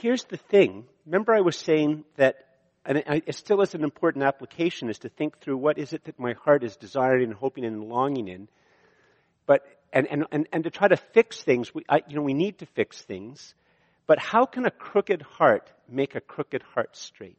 [0.00, 0.84] here's the thing.
[1.06, 2.36] Remember I was saying that,
[2.84, 6.18] and it still is an important application, is to think through what is it that
[6.18, 8.48] my heart is desiring and hoping and longing in.
[9.46, 9.62] But,
[9.92, 12.58] and, and, and, and to try to fix things, we, I, you know, we need
[12.58, 13.54] to fix things.
[14.06, 17.38] But how can a crooked heart make a crooked heart straight?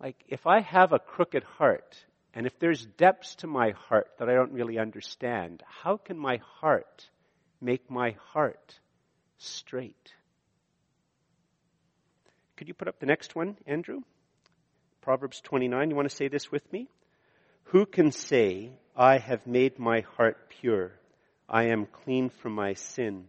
[0.00, 1.96] Like, if I have a crooked heart,
[2.34, 6.40] and if there's depths to my heart that I don't really understand, how can my
[6.60, 7.08] heart
[7.60, 8.78] make my heart
[9.38, 10.12] straight?
[12.56, 14.00] Could you put up the next one, Andrew?
[15.00, 15.90] Proverbs 29.
[15.90, 16.88] You want to say this with me?
[17.68, 20.92] Who can say, I have made my heart pure?
[21.48, 23.24] I am clean from my sin.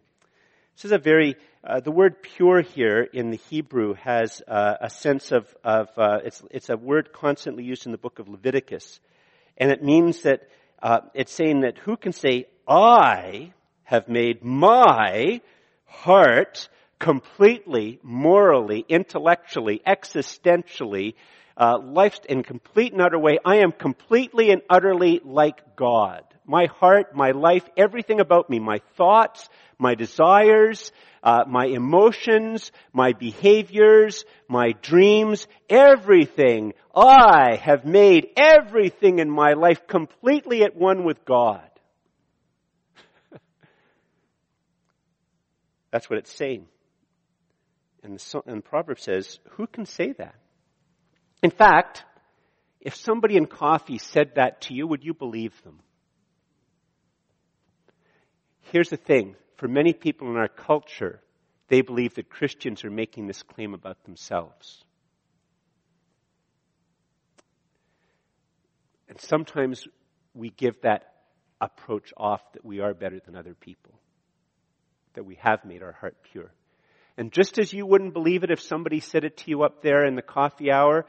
[0.74, 4.88] This is a very, uh, the word pure here in the Hebrew has uh, a
[4.88, 9.00] sense of, of uh, it's, it's a word constantly used in the book of Leviticus.
[9.58, 10.48] And it means that
[10.82, 13.52] uh, it's saying that who can say, I
[13.84, 15.40] have made my
[15.84, 21.14] heart completely, morally, intellectually, existentially,
[21.56, 23.38] uh, life in complete and utter way.
[23.44, 28.80] I am completely and utterly like God my heart, my life, everything about me, my
[28.96, 29.48] thoughts,
[29.78, 30.92] my desires,
[31.22, 36.72] uh, my emotions, my behaviors, my dreams, everything.
[36.94, 41.68] I have made everything in my life completely at one with God.
[45.90, 46.66] That's what it's saying.
[48.02, 48.62] And the, and
[48.98, 50.36] says, who can say that?
[51.46, 52.04] In fact,
[52.80, 55.78] if somebody in coffee said that to you, would you believe them?
[58.72, 59.36] Here's the thing.
[59.54, 61.20] For many people in our culture,
[61.68, 64.82] they believe that Christians are making this claim about themselves.
[69.08, 69.86] And sometimes
[70.34, 71.14] we give that
[71.60, 73.92] approach off that we are better than other people,
[75.14, 76.50] that we have made our heart pure.
[77.16, 80.04] And just as you wouldn't believe it if somebody said it to you up there
[80.04, 81.06] in the coffee hour,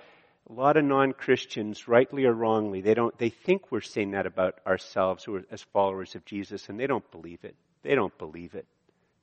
[0.50, 4.60] a lot of non-Christians, rightly or wrongly, they don't, they think we're saying that about
[4.66, 7.56] ourselves who are, as followers of Jesus and they don't believe it.
[7.84, 8.66] They don't believe it.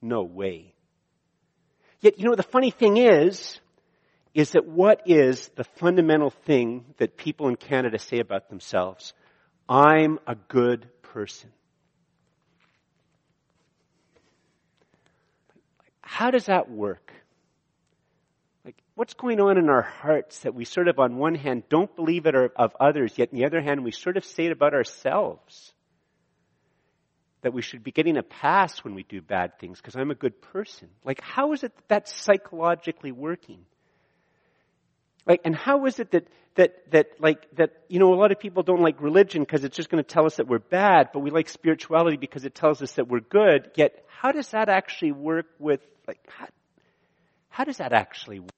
[0.03, 0.75] No way.
[2.01, 3.59] Yet, you know, the funny thing is,
[4.35, 9.15] is that what is the fundamental thing that people in Canada say about themselves?
[9.67, 11.51] I'm a good person.
[16.03, 17.13] How does that work?
[18.97, 22.27] What's going on in our hearts that we sort of, on one hand, don't believe
[22.27, 25.73] it of others, yet on the other hand, we sort of say it about ourselves?
[27.43, 30.15] That we should be getting a pass when we do bad things because I'm a
[30.15, 30.89] good person.
[31.05, 33.67] Like, how is it that that's psychologically working?
[35.27, 38.39] Like, and how is it that, that, that, like, that, you know, a lot of
[38.39, 41.19] people don't like religion because it's just going to tell us that we're bad, but
[41.19, 45.11] we like spirituality because it tells us that we're good, yet how does that actually
[45.11, 46.47] work with, like, how,
[47.49, 48.51] how does that actually work?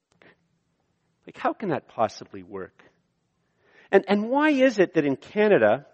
[1.26, 2.82] Like, how can that possibly work?
[3.90, 5.86] And, and why is it that in Canada,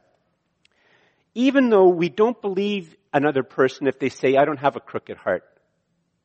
[1.34, 5.16] even though we don't believe another person if they say, I don't have a crooked
[5.16, 5.44] heart,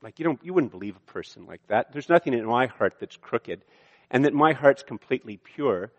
[0.01, 1.91] like you don't, you wouldn't believe a person like that.
[1.91, 3.63] There's nothing in my heart that's crooked
[4.11, 5.91] and that my heart's completely pure.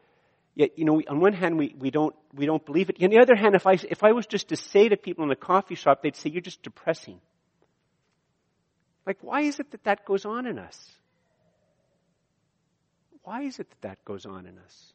[0.55, 3.03] Yet, you know, on one hand, we, we don't, we don't believe it.
[3.03, 5.29] On the other hand, if I, if I was just to say to people in
[5.29, 7.21] the coffee shop, they'd say, you're just depressing.
[9.07, 10.93] Like, why is it that that goes on in us?
[13.29, 14.93] Why is it that that goes on in us?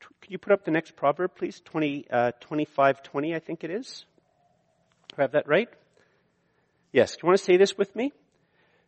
[0.00, 1.60] Can you put up the next proverb, please?
[1.66, 4.06] 20, uh, 25, 20, I think it is.
[5.10, 5.68] Do I have that right?
[6.94, 7.12] Yes.
[7.12, 8.14] Do you want to say this with me?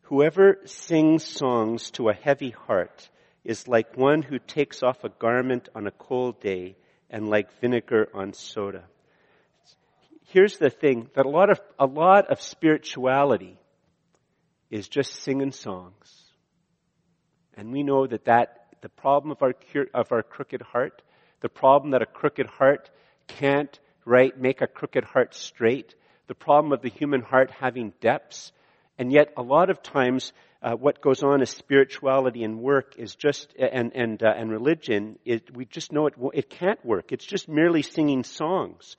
[0.05, 3.11] Whoever sings songs to a heavy heart
[3.45, 6.75] is like one who takes off a garment on a cold day
[7.11, 8.85] and like vinegar on soda
[10.33, 13.59] here's the thing that a lot of, a lot of spirituality
[14.71, 16.25] is just singing songs.
[17.55, 19.55] And we know that that, the problem of our,
[19.93, 21.03] of our crooked heart,
[21.41, 22.91] the problem that a crooked heart
[23.27, 25.95] can't, right, make a crooked heart straight,
[26.29, 28.53] the problem of the human heart having depths,
[28.99, 33.15] and yet a lot of times uh, what goes on is spirituality and work is
[33.15, 35.19] just and and uh, and religion.
[35.25, 37.13] It, we just know it it can't work.
[37.13, 38.97] It's just merely singing songs.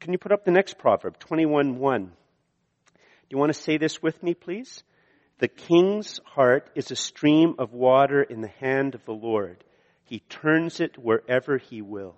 [0.00, 1.78] Can you put up the next proverb, 21:1?
[2.06, 2.10] Do
[3.30, 4.82] you want to say this with me, please?
[5.38, 9.62] The king's heart is a stream of water in the hand of the Lord.
[10.04, 12.14] He turns it wherever he will.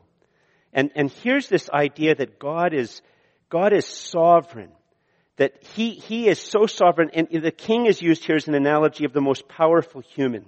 [0.73, 3.01] And, and here's this idea that God is,
[3.49, 4.71] God is sovereign.
[5.37, 9.05] That he, he is so sovereign, and the king is used here as an analogy
[9.05, 10.47] of the most powerful human.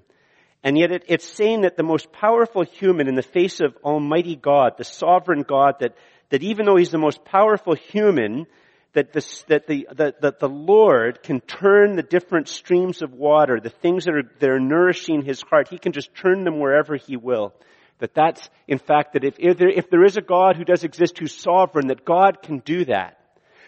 [0.62, 4.36] And yet it, it's saying that the most powerful human in the face of Almighty
[4.36, 5.94] God, the sovereign God that,
[6.30, 8.46] that even though he's the most powerful human,
[8.92, 13.60] that, this, that, the, that, that the Lord can turn the different streams of water,
[13.60, 16.96] the things that are, that are nourishing his heart, he can just turn them wherever
[16.96, 17.54] he will.
[17.98, 20.84] That that's, in fact, that if, if, there, if there is a God who does
[20.84, 23.18] exist who's sovereign, that God can do that.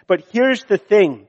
[0.07, 1.29] But here's the thing.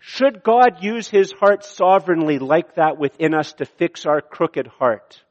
[0.00, 5.22] Should God use his heart sovereignly like that within us to fix our crooked heart?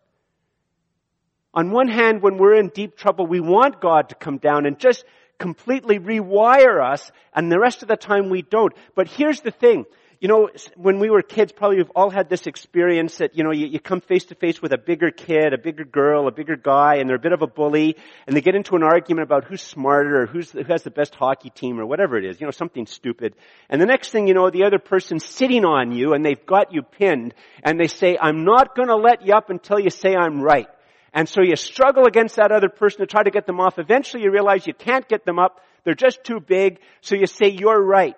[1.53, 4.78] On one hand, when we're in deep trouble, we want God to come down and
[4.78, 5.05] just
[5.39, 8.73] completely rewire us, and the rest of the time we don't.
[8.95, 9.86] But here's the thing.
[10.21, 13.51] You know, when we were kids, probably we've all had this experience that, you know,
[13.51, 16.55] you, you come face to face with a bigger kid, a bigger girl, a bigger
[16.55, 19.43] guy, and they're a bit of a bully, and they get into an argument about
[19.43, 22.47] who's smarter or who's, who has the best hockey team or whatever it is, you
[22.47, 23.36] know, something stupid.
[23.69, 26.73] And the next thing you know, the other person's sitting on you and they've got
[26.73, 30.41] you pinned, and they say, I'm not gonna let you up until you say I'm
[30.41, 30.69] right.
[31.16, 33.80] And so you struggle against that other person to try to get them off.
[33.80, 35.61] Eventually you realize you can't get them up.
[35.86, 36.80] They're just too big.
[36.99, 38.18] So you say, you're right.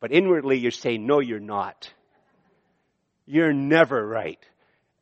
[0.00, 1.92] But inwardly you say, no, you're not.
[3.26, 4.38] You're never right.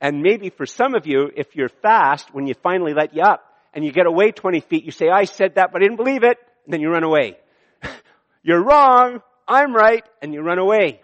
[0.00, 3.44] And maybe for some of you, if you're fast, when you finally let you up
[3.72, 6.24] and you get away 20 feet, you say, I said that, but I didn't believe
[6.24, 6.36] it.
[6.64, 7.38] And then you run away.
[8.42, 9.20] you're wrong.
[9.46, 10.04] I'm right.
[10.20, 11.00] And you run away.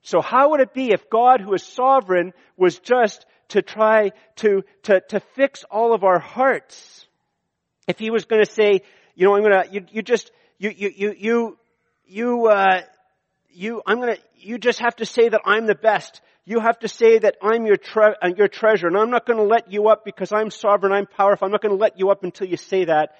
[0.00, 4.62] So how would it be if God, who is sovereign, was just to try to,
[4.84, 7.06] to, to fix all of our hearts.
[7.86, 8.82] If he was going to say,
[9.14, 11.58] you know, I'm going to, you, you just, you, you, you, you,
[12.06, 12.82] you, uh,
[13.50, 16.20] you, I'm going to, you just have to say that I'm the best.
[16.44, 19.38] You have to say that I'm your, tre- uh, your treasure, and I'm not going
[19.38, 21.46] to let you up because I'm sovereign, I'm powerful.
[21.46, 23.16] I'm not going to let you up until you say that.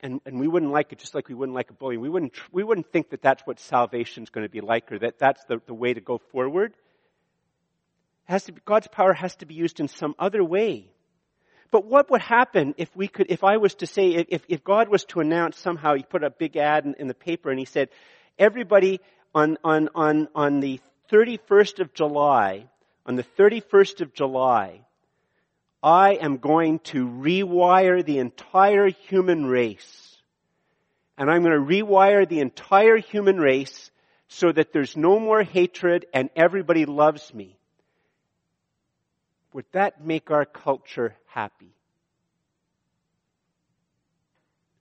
[0.00, 1.96] And, and we wouldn't like it just like we wouldn't like a bully.
[1.96, 5.18] We wouldn't, we wouldn't think that that's what salvation's going to be like or that
[5.18, 6.74] that's the, the way to go forward
[8.24, 10.90] has to be, God's power has to be used in some other way.
[11.70, 14.88] But what would happen if we could, if I was to say, if, if God
[14.88, 17.64] was to announce somehow, he put a big ad in, in the paper and he
[17.64, 17.88] said,
[18.38, 19.00] everybody
[19.34, 22.66] on, on, on, on the 31st of July,
[23.04, 24.80] on the 31st of July,
[25.82, 30.16] I am going to rewire the entire human race.
[31.18, 33.90] And I'm going to rewire the entire human race
[34.28, 37.58] so that there's no more hatred and everybody loves me
[39.54, 41.72] would that make our culture happy?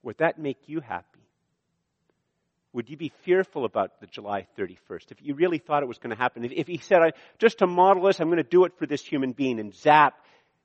[0.01, 1.05] Would that make you happy?
[2.74, 6.09] Would you be fearful about the July 31st if you really thought it was going
[6.09, 6.43] to happen?
[6.43, 9.05] If, if he said, just to model this, I'm going to do it for this
[9.05, 10.15] human being and zap,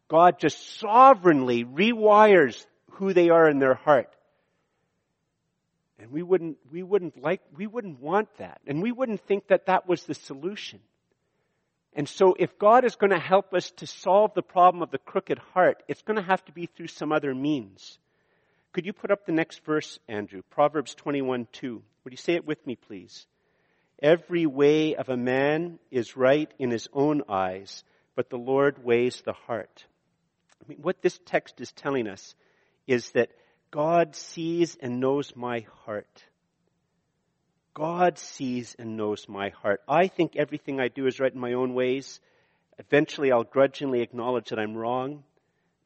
[0.09, 4.09] God just sovereignly rewires who they are in their heart.
[5.99, 8.63] And we wouldn't, we wouldn't like, we wouldn't want that.
[8.67, 10.81] And we wouldn't think that that was the solution.
[11.95, 14.99] And so if God is going to help us to solve the problem of the
[14.99, 17.99] crooked heart, it's going to have to be through some other means.
[18.73, 20.43] Could you put up the next verse, Andrew?
[20.51, 21.83] Proverbs 21 2.
[22.05, 23.27] Would you say it with me, please?
[24.01, 27.83] Every way of a man is right in his own eyes,
[28.15, 29.85] but the Lord weighs the heart.
[30.63, 32.35] I mean, what this text is telling us
[32.87, 33.31] is that
[33.71, 36.25] God sees and knows my heart.
[37.79, 39.83] God sees and knows my heart.
[39.89, 42.19] I think everything I do is right in my own ways.
[42.77, 45.23] Eventually I'll grudgingly acknowledge that I'm wrong.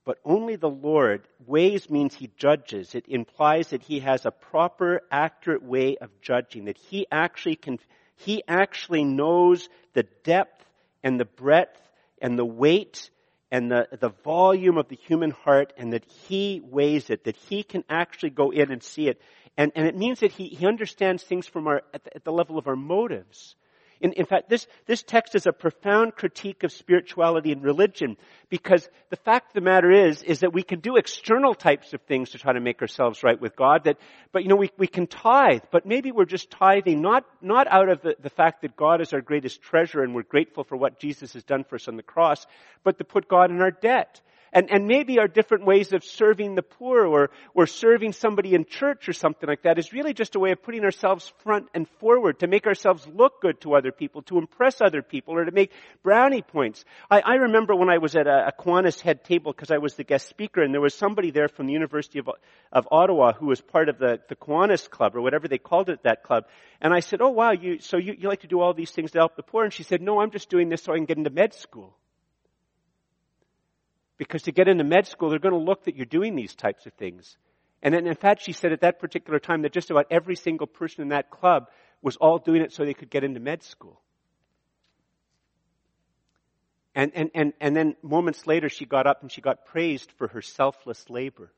[0.06, 2.94] But only the Lord, weighs means He judges.
[2.94, 7.78] It implies that He has a proper, accurate way of judging, that He actually can,
[8.16, 10.64] He actually knows the depth
[11.04, 11.78] and the breadth
[12.22, 13.10] and the weight
[13.52, 17.62] and the, the volume of the human heart and that he weighs it, that he
[17.62, 19.20] can actually go in and see it.
[19.56, 22.32] And, and it means that he, he understands things from our, at the, at the
[22.32, 23.54] level of our motives.
[24.02, 28.16] In, in fact, this, this text is a profound critique of spirituality and religion
[28.48, 32.02] because the fact of the matter is, is that we can do external types of
[32.02, 33.98] things to try to make ourselves right with God that,
[34.32, 37.88] but you know, we, we can tithe, but maybe we're just tithing not, not out
[37.88, 40.98] of the, the fact that God is our greatest treasure and we're grateful for what
[40.98, 42.44] Jesus has done for us on the cross,
[42.82, 44.20] but to put God in our debt.
[44.52, 48.66] And, and maybe our different ways of serving the poor or, or serving somebody in
[48.66, 51.88] church or something like that is really just a way of putting ourselves front and
[52.00, 55.52] forward to make ourselves look good to other people, to impress other people, or to
[55.52, 55.72] make
[56.02, 56.84] brownie points.
[57.10, 59.94] I, I remember when I was at a, a Kiwanis head table because I was
[59.94, 62.28] the guest speaker and there was somebody there from the University of,
[62.70, 66.02] of Ottawa who was part of the, the Kiwanis club or whatever they called it,
[66.02, 66.44] that club.
[66.80, 69.12] And I said, oh wow, you, so you, you like to do all these things
[69.12, 69.64] to help the poor?
[69.64, 71.96] And she said, no, I'm just doing this so I can get into med school.
[74.22, 76.86] Because to get into med school, they're going to look that you're doing these types
[76.86, 77.36] of things.
[77.82, 81.02] And in fact, she said at that particular time that just about every single person
[81.02, 81.66] in that club
[82.00, 84.00] was all doing it so they could get into med school.
[86.94, 90.28] And, and, and, and then moments later, she got up and she got praised for
[90.28, 91.50] her selfless labor.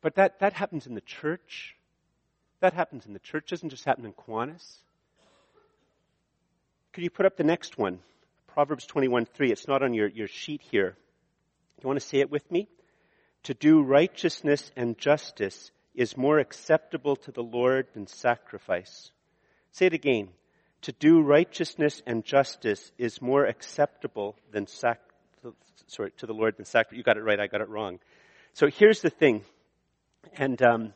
[0.00, 1.76] But that, that happens in the church.
[2.60, 3.44] That happens in the church.
[3.48, 4.78] It doesn't just happen in Kiwanis.
[6.94, 7.98] Could you put up the next one?
[8.54, 9.50] Proverbs 21 3.
[9.50, 10.96] It's not on your, your sheet here.
[11.82, 12.68] You want to say it with me?
[13.44, 19.10] To do righteousness and justice is more acceptable to the Lord than sacrifice.
[19.72, 20.28] Say it again.
[20.82, 25.00] To do righteousness and justice is more acceptable than sac,
[25.88, 26.96] sorry, to the Lord than sacrifice.
[26.96, 27.40] You got it right.
[27.40, 27.98] I got it wrong.
[28.52, 29.42] So here's the thing.
[30.34, 30.94] And, um,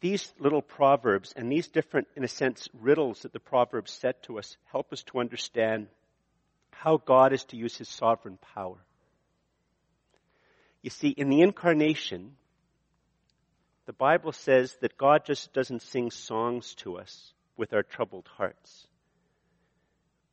[0.00, 4.40] these little proverbs and these different, in a sense, riddles that the proverbs set to
[4.40, 5.86] us help us to understand
[6.82, 8.78] how God is to use his sovereign power.
[10.82, 12.36] You see, in the incarnation,
[13.86, 18.86] the Bible says that God just doesn't sing songs to us with our troubled hearts,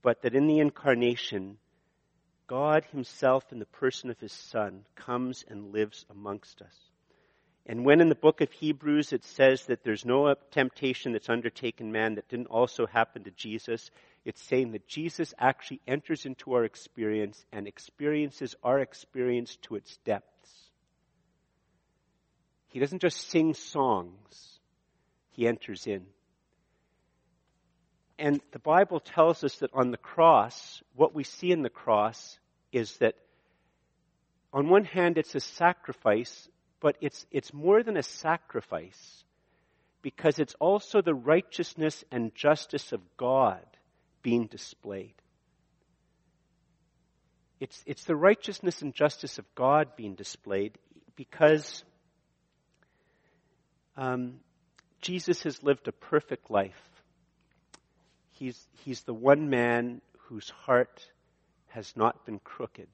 [0.01, 1.57] but that in the incarnation,
[2.47, 6.75] God himself in the person of his son comes and lives amongst us.
[7.65, 11.91] And when in the book of Hebrews it says that there's no temptation that's undertaken
[11.91, 13.89] man that didn't also happen to Jesus,
[14.25, 19.97] it's saying that Jesus actually enters into our experience and experiences our experience to its
[20.05, 20.29] depths.
[22.69, 24.59] He doesn't just sing songs,
[25.31, 26.05] he enters in.
[28.17, 32.39] And the Bible tells us that on the cross, what we see in the cross
[32.71, 33.15] is that
[34.53, 36.47] on one hand it's a sacrifice,
[36.79, 39.23] but it's, it's more than a sacrifice
[40.01, 43.65] because it's also the righteousness and justice of God
[44.23, 45.13] being displayed.
[47.59, 50.77] It's, it's the righteousness and justice of God being displayed
[51.15, 51.83] because
[53.95, 54.39] um,
[55.01, 56.81] Jesus has lived a perfect life.
[58.31, 61.05] He's, he's the one man whose heart
[61.67, 62.89] has not been crooked,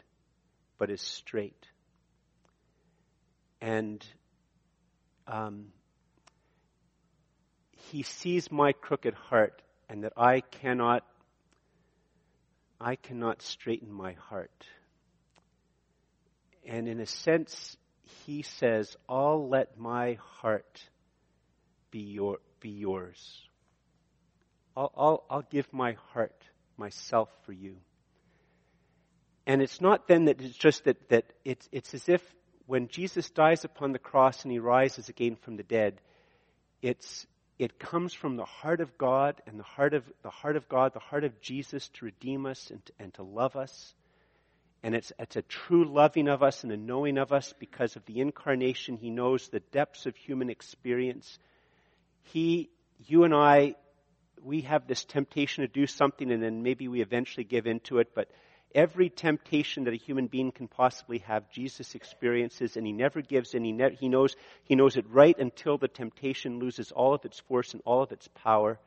[0.77, 1.65] but is straight.
[3.61, 4.05] And
[5.27, 5.67] um,
[7.89, 11.03] he sees my crooked heart and that I cannot
[12.79, 14.65] I cannot straighten my heart.
[16.65, 17.77] And in a sense,
[18.25, 20.83] he says, I'll let my heart
[21.91, 23.41] be, your, be yours.
[24.77, 26.43] I'll, I'll, I'll give my heart,
[26.77, 27.75] myself for you.
[29.45, 32.21] And it's not then that it's just that, that it's, it's as if
[32.65, 35.99] when Jesus dies upon the cross and he rises again from the dead,
[36.83, 37.25] it's,
[37.59, 40.93] it comes from the heart of God and the heart of, the heart of God,
[40.93, 43.93] the heart of Jesus to redeem us and to, and to love us.
[44.81, 48.05] And it's, it's a true loving of us and a knowing of us because of
[48.05, 48.95] the incarnation.
[48.95, 51.37] He knows the depths of human experience.
[52.23, 52.69] He,
[53.05, 53.75] you and I,
[54.41, 58.15] we have this temptation to do something and then maybe we eventually give into it,
[58.15, 58.29] but
[58.75, 63.55] Every temptation that a human being can possibly have, Jesus experiences, and he never gives
[63.55, 63.63] in.
[63.63, 67.39] He, ne- he, knows, he knows it right until the temptation loses all of its
[67.39, 68.79] force and all of its power.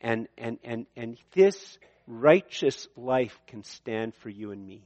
[0.00, 1.78] And, and, and, and this
[2.08, 4.82] righteous life can stand for you and me.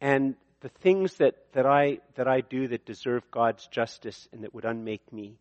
[0.00, 4.54] And the things that, that, I, that I do that deserve God's justice and that
[4.54, 5.36] would unmake me,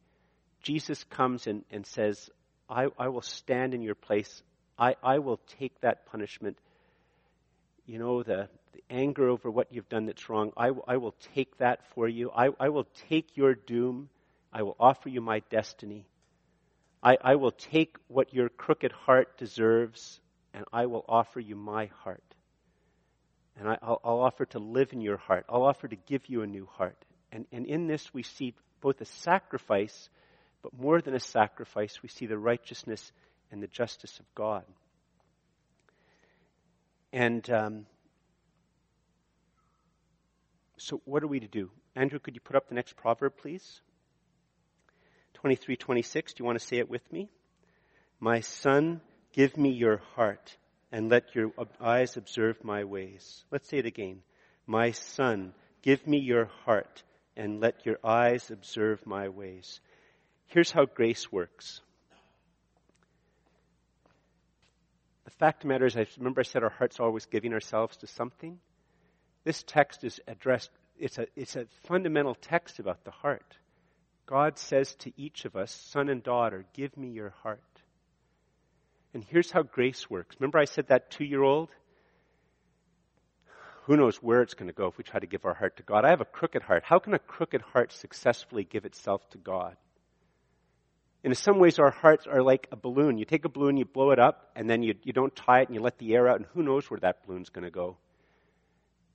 [0.61, 2.29] Jesus comes and, and says,
[2.69, 4.43] I, I will stand in your place.
[4.81, 6.57] I, I will take that punishment.
[7.85, 11.55] You know, the, the anger over what you've done that's wrong, I, I will take
[11.59, 12.31] that for you.
[12.31, 14.09] I, I will take your doom.
[14.51, 16.07] I will offer you my destiny.
[17.03, 20.19] I, I will take what your crooked heart deserves,
[20.51, 22.23] and I will offer you my heart.
[23.59, 25.45] And I, will offer to live in your heart.
[25.47, 26.97] I'll offer to give you a new heart.
[27.31, 30.09] And, and in this, we see both a sacrifice,
[30.63, 33.11] but more than a sacrifice, we see the righteousness
[33.51, 34.63] and the justice of God.
[37.13, 37.85] And um,
[40.77, 41.69] so, what are we to do?
[41.95, 43.81] Andrew, could you put up the next proverb, please?
[45.35, 46.33] 23 26.
[46.33, 47.29] Do you want to say it with me?
[48.19, 49.01] My son,
[49.33, 50.55] give me your heart,
[50.91, 53.43] and let your eyes observe my ways.
[53.51, 54.21] Let's say it again.
[54.67, 57.03] My son, give me your heart,
[57.35, 59.81] and let your eyes observe my ways.
[60.47, 61.81] Here's how grace works.
[65.31, 67.97] The fact of the matter is, I remember I said our hearts always giving ourselves
[67.97, 68.59] to something.
[69.43, 70.69] This text is addressed,
[70.99, 73.57] it's a, it's a fundamental text about the heart.
[74.27, 77.59] God says to each of us, son and daughter, give me your heart.
[79.13, 80.35] And here's how grace works.
[80.39, 81.69] Remember I said that two year old?
[83.85, 85.83] Who knows where it's going to go if we try to give our heart to
[85.83, 86.05] God?
[86.05, 86.83] I have a crooked heart.
[86.85, 89.75] How can a crooked heart successfully give itself to God?
[91.23, 93.17] In some ways, our hearts are like a balloon.
[93.17, 95.67] You take a balloon, you blow it up, and then you, you don't tie it,
[95.67, 97.97] and you let the air out, and who knows where that balloon's going to go.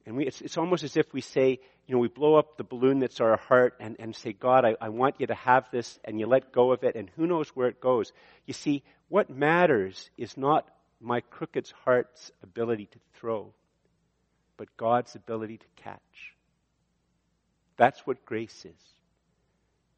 [0.06, 2.64] And we, it's, it's almost as if we say, you know, we blow up the
[2.64, 5.98] balloon that's our heart and, and say, God, I, I want you to have this,
[6.04, 8.12] and you let go of it, and who knows where it goes.
[8.46, 10.68] You see, what matters is not
[11.00, 13.52] my crooked heart's ability to throw,
[14.56, 16.34] but God's ability to catch.
[17.76, 18.82] That's what grace is.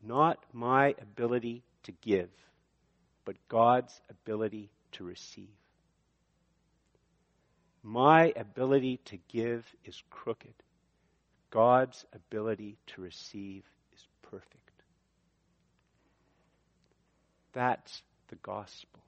[0.02, 2.28] Not my ability to give,
[3.24, 5.48] but God's ability to receive.
[7.82, 10.52] My ability to give is crooked.
[11.50, 13.64] God's ability to receive
[13.94, 14.82] is perfect.
[17.54, 19.00] That's the gospel.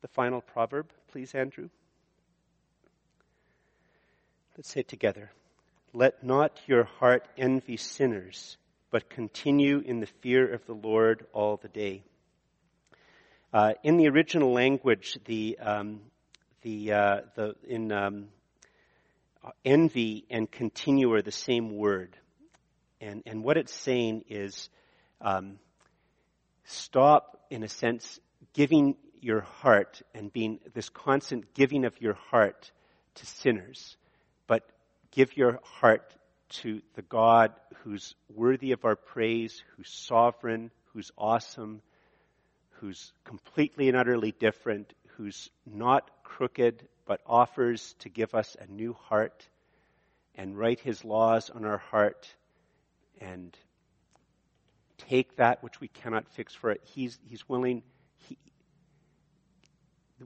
[0.00, 1.68] The final proverb, please, Andrew.
[4.56, 5.30] Let's say it together.
[5.94, 8.56] Let not your heart envy sinners,
[8.90, 12.02] but continue in the fear of the Lord all the day.
[13.52, 16.00] Uh, in the original language, the um,
[16.62, 18.28] the uh, the in um,
[19.66, 22.16] envy and continue are the same word,
[22.98, 24.70] and and what it's saying is
[25.20, 25.58] um,
[26.64, 28.18] stop in a sense
[28.54, 32.70] giving your heart and being this constant giving of your heart
[33.16, 33.98] to sinners,
[34.46, 34.66] but
[35.12, 36.12] give your heart
[36.48, 37.52] to the God
[37.84, 41.80] who's worthy of our praise, who's sovereign, who's awesome,
[42.80, 48.94] who's completely and utterly different, who's not crooked, but offers to give us a new
[48.94, 49.46] heart
[50.34, 52.28] and write his laws on our heart
[53.20, 53.56] and
[55.08, 56.80] take that which we cannot fix for it.
[56.84, 57.82] He's, he's willing.
[58.28, 58.38] He,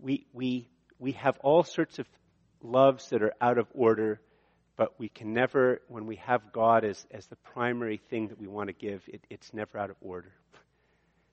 [0.01, 0.69] we, we,
[0.99, 2.07] we have all sorts of
[2.63, 4.21] loves that are out of order
[4.77, 8.47] but we can never, when we have God as, as the primary thing that we
[8.47, 10.33] want to give, it, it's never out of order.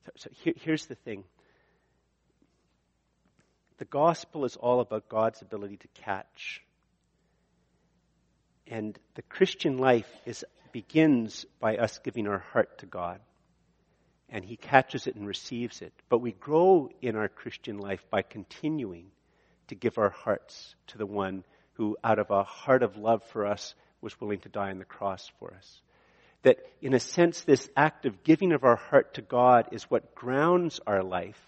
[0.06, 1.26] So, so here, here's the thing
[3.78, 6.62] the gospel is all about God's ability to catch.
[8.68, 13.20] And the Christian life is, begins by us giving our heart to God.
[14.30, 15.92] And He catches it and receives it.
[16.08, 19.08] But we grow in our Christian life by continuing
[19.68, 21.44] to give our hearts to the one
[21.74, 24.86] who, out of a heart of love for us, was willing to die on the
[24.86, 25.82] cross for us.
[26.44, 30.14] That, in a sense, this act of giving of our heart to God is what
[30.14, 31.42] grounds our life,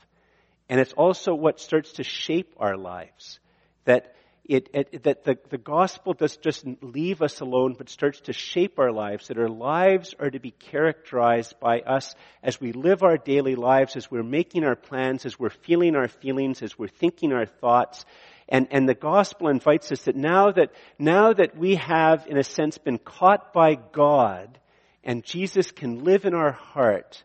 [0.70, 3.40] and it's also what starts to shape our lives.
[3.86, 4.16] that
[4.48, 8.78] it, it, that the, the gospel does just leave us alone, but starts to shape
[8.78, 12.14] our lives, that our lives are to be characterized by us
[12.44, 16.08] as we live our daily lives, as we're making our plans, as we're feeling our
[16.08, 18.06] feelings, as we're thinking our thoughts.
[18.48, 22.44] And, and the gospel invites us that now that, now that we have, in a
[22.44, 24.60] sense, been caught by God,
[25.04, 27.24] and Jesus can live in our heart,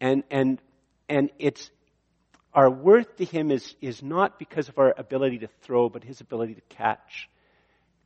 [0.00, 0.60] and, and,
[1.08, 1.70] and it's,
[2.52, 6.20] our worth to Him is, is not because of our ability to throw, but His
[6.20, 7.28] ability to catch.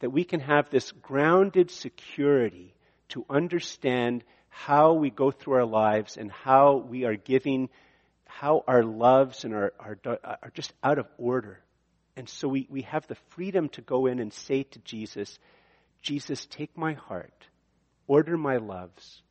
[0.00, 2.74] That we can have this grounded security
[3.10, 7.70] to understand how we go through our lives and how we are giving,
[8.26, 11.60] how our loves and our, our are just out of order.
[12.16, 15.38] And so we, we have the freedom to go in and say to Jesus,
[16.02, 17.46] Jesus, take my heart,
[18.06, 19.22] order my loves,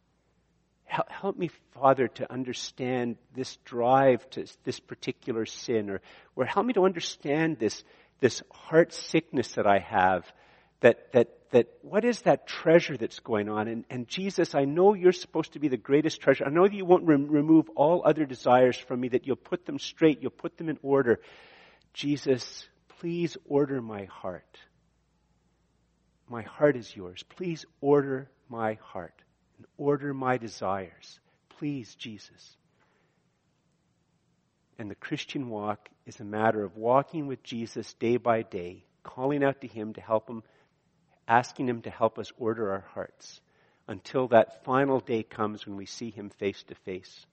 [0.90, 6.02] Help me, Father, to understand this drive to this particular sin, or,
[6.36, 7.84] or help me to understand this,
[8.22, 10.26] this heart sickness that I have.
[10.80, 13.68] That, that, that, what is that treasure that's going on?
[13.68, 16.46] And, and Jesus, I know you're supposed to be the greatest treasure.
[16.46, 19.68] I know that you won't re- remove all other desires from me, that you'll put
[19.68, 21.20] them straight, you'll put them in order.
[21.94, 22.68] Jesus,
[23.00, 24.60] please order my heart.
[26.30, 27.24] My heart is yours.
[27.24, 29.14] Please order my heart
[29.58, 31.20] and order my desires.
[31.58, 32.56] Please, Jesus.
[34.78, 39.44] And the Christian walk is a matter of walking with Jesus day by day, calling
[39.44, 40.44] out to Him to help Him,
[41.28, 43.42] asking Him to help us order our hearts
[43.88, 47.26] until that final day comes when we see Him face to face.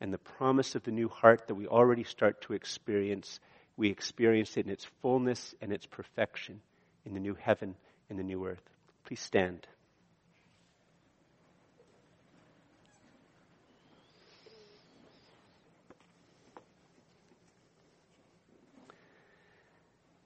[0.00, 3.40] And the promise of the new heart that we already start to experience,
[3.76, 6.60] we experience it in its fullness and its perfection
[7.04, 7.74] in the new heaven
[8.08, 8.62] and the new earth.
[9.04, 9.66] Please stand.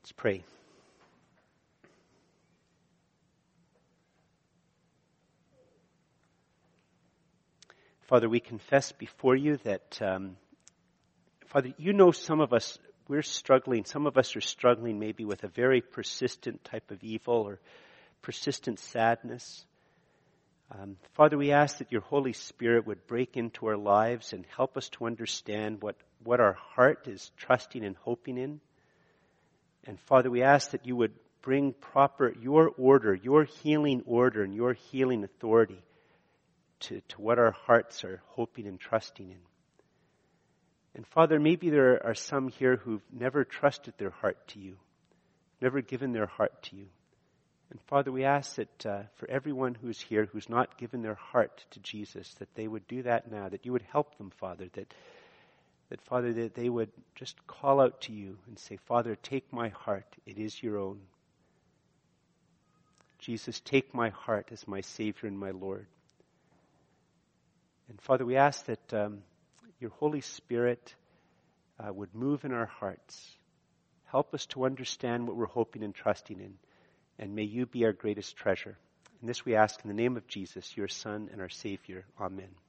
[0.03, 0.45] Let's pray.
[8.11, 10.37] Father, we confess before you that, um,
[11.47, 12.77] Father, you know some of us,
[13.11, 17.35] we're struggling, some of us are struggling maybe with a very persistent type of evil
[17.35, 17.59] or
[18.23, 19.65] persistent sadness.
[20.71, 24.77] Um, Father, we ask that your Holy Spirit would break into our lives and help
[24.77, 28.61] us to understand what, what our heart is trusting and hoping in.
[29.89, 34.55] And Father, we ask that you would bring proper, your order, your healing order and
[34.55, 35.83] your healing authority
[36.81, 39.50] to, to what our hearts are hoping and trusting in.
[40.95, 44.77] And Father, maybe there are some here who've never trusted their heart to you,
[45.61, 46.87] never given their heart to you.
[47.71, 51.65] And Father, we ask that uh, for everyone who's here who's not given their heart
[51.71, 54.93] to Jesus, that they would do that now, that you would help them, Father, that
[55.91, 59.71] that, Father, that they would just call out to you and say, Father, take my
[59.71, 60.07] heart.
[60.25, 61.01] It is your own.
[63.19, 65.87] Jesus, take my heart as my Savior and my Lord.
[67.89, 69.19] And Father, we ask that um,
[69.81, 70.95] your Holy Spirit
[71.79, 73.37] uh, would move in our hearts.
[74.05, 76.55] Help us to understand what we're hoping and trusting in.
[77.19, 78.77] And may you be our greatest treasure.
[79.21, 82.05] And this we ask in the name of Jesus, your Son and our Savior.
[82.21, 82.61] Amen.